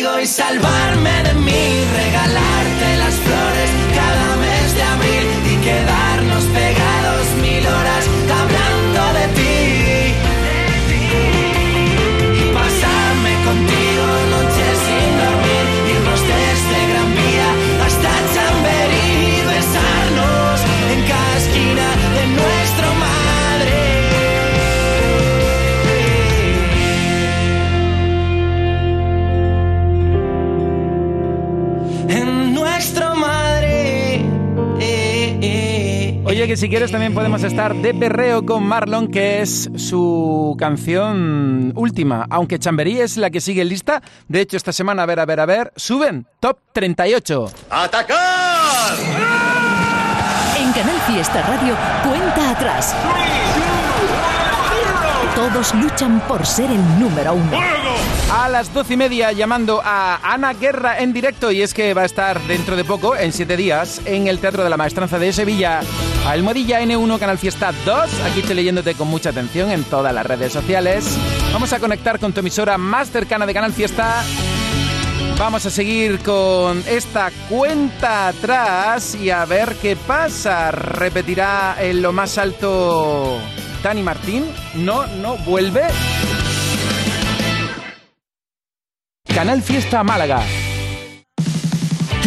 y 0.00 0.26
salvarme 0.26 1.22
de 1.24 1.39
Oye, 36.30 36.46
que 36.46 36.56
si 36.56 36.68
quieres 36.68 36.92
también 36.92 37.12
podemos 37.12 37.42
estar 37.42 37.74
de 37.74 37.92
perreo 37.92 38.46
con 38.46 38.62
Marlon, 38.62 39.08
que 39.08 39.42
es 39.42 39.68
su 39.74 40.54
canción 40.56 41.72
última. 41.74 42.24
Aunque 42.30 42.60
Chamberí 42.60 43.00
es 43.00 43.16
la 43.16 43.30
que 43.30 43.40
sigue 43.40 43.64
lista. 43.64 44.00
De 44.28 44.40
hecho, 44.40 44.56
esta 44.56 44.72
semana, 44.72 45.02
a 45.02 45.06
ver, 45.06 45.18
a 45.18 45.24
ver, 45.24 45.40
a 45.40 45.46
ver, 45.46 45.72
suben 45.74 46.28
top 46.38 46.58
38. 46.72 47.50
¡Atacar! 47.70 48.94
En 50.56 50.72
Canal 50.72 51.00
Fiesta 51.00 51.42
Radio, 51.42 51.76
cuenta 52.04 52.50
atrás. 52.50 52.94
Todos 55.40 55.74
luchan 55.74 56.20
por 56.28 56.44
ser 56.44 56.70
el 56.70 56.98
número 56.98 57.32
uno. 57.32 57.58
A 58.30 58.46
las 58.50 58.74
doce 58.74 58.92
y 58.92 58.96
media 58.98 59.32
llamando 59.32 59.80
a 59.82 60.20
Ana 60.22 60.52
Guerra 60.52 60.98
en 60.98 61.14
directo 61.14 61.50
y 61.50 61.62
es 61.62 61.72
que 61.72 61.94
va 61.94 62.02
a 62.02 62.04
estar 62.04 62.38
dentro 62.42 62.76
de 62.76 62.84
poco, 62.84 63.16
en 63.16 63.32
siete 63.32 63.56
días, 63.56 64.02
en 64.04 64.26
el 64.28 64.38
Teatro 64.38 64.62
de 64.62 64.68
la 64.68 64.76
Maestranza 64.76 65.18
de 65.18 65.32
Sevilla. 65.32 65.80
Almohadilla 66.26 66.82
N1 66.82 67.18
Canal 67.18 67.38
Fiesta 67.38 67.72
2. 67.86 68.20
Aquí 68.30 68.40
estoy 68.40 68.54
leyéndote 68.54 68.94
con 68.94 69.08
mucha 69.08 69.30
atención 69.30 69.70
en 69.70 69.82
todas 69.84 70.12
las 70.12 70.26
redes 70.26 70.52
sociales. 70.52 71.16
Vamos 71.54 71.72
a 71.72 71.80
conectar 71.80 72.18
con 72.18 72.34
tu 72.34 72.40
emisora 72.40 72.76
más 72.76 73.08
cercana 73.08 73.46
de 73.46 73.54
Canal 73.54 73.72
Fiesta. 73.72 74.22
Vamos 75.38 75.64
a 75.64 75.70
seguir 75.70 76.18
con 76.18 76.84
esta 76.86 77.30
cuenta 77.48 78.28
atrás 78.28 79.14
y 79.14 79.30
a 79.30 79.46
ver 79.46 79.74
qué 79.80 79.96
pasa. 79.96 80.70
¿Repetirá 80.70 81.76
en 81.80 82.02
lo 82.02 82.12
más 82.12 82.36
alto 82.36 83.40
Dani 83.82 84.02
Martín? 84.02 84.44
No, 84.74 85.06
no 85.06 85.36
vuelve. 85.38 85.82
Canal 89.34 89.62
Fiesta 89.62 90.02
Málaga. 90.04 90.42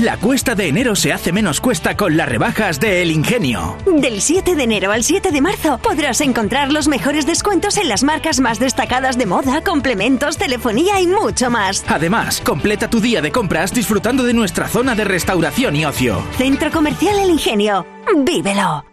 La 0.01 0.17
cuesta 0.17 0.55
de 0.55 0.67
enero 0.67 0.95
se 0.95 1.13
hace 1.13 1.31
menos 1.31 1.61
cuesta 1.61 1.95
con 1.95 2.17
las 2.17 2.27
rebajas 2.27 2.79
de 2.79 3.03
El 3.03 3.11
Ingenio. 3.11 3.77
Del 3.85 4.21
7 4.21 4.55
de 4.55 4.63
enero 4.63 4.91
al 4.91 5.03
7 5.03 5.31
de 5.31 5.39
marzo 5.39 5.77
podrás 5.77 6.19
encontrar 6.21 6.71
los 6.71 6.87
mejores 6.87 7.27
descuentos 7.27 7.77
en 7.77 7.87
las 7.87 8.03
marcas 8.03 8.39
más 8.39 8.59
destacadas 8.59 9.19
de 9.19 9.27
moda, 9.27 9.61
complementos, 9.61 10.37
telefonía 10.37 10.99
y 10.99 11.05
mucho 11.05 11.51
más. 11.51 11.85
Además, 11.87 12.41
completa 12.41 12.89
tu 12.89 12.99
día 12.99 13.21
de 13.21 13.31
compras 13.31 13.71
disfrutando 13.71 14.23
de 14.23 14.33
nuestra 14.33 14.67
zona 14.67 14.95
de 14.95 15.03
restauración 15.03 15.75
y 15.75 15.85
ocio. 15.85 16.23
Centro 16.37 16.71
Comercial 16.71 17.19
El 17.19 17.29
Ingenio. 17.29 17.85
¡Vívelo! 18.25 18.92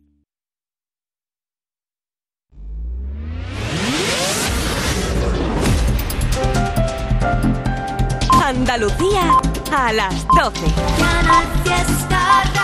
Andalucía 8.61 9.41
a 9.75 9.91
las 9.91 10.27
12. 10.35 10.61
Canal 10.99 11.45
Fiesta 11.63 12.60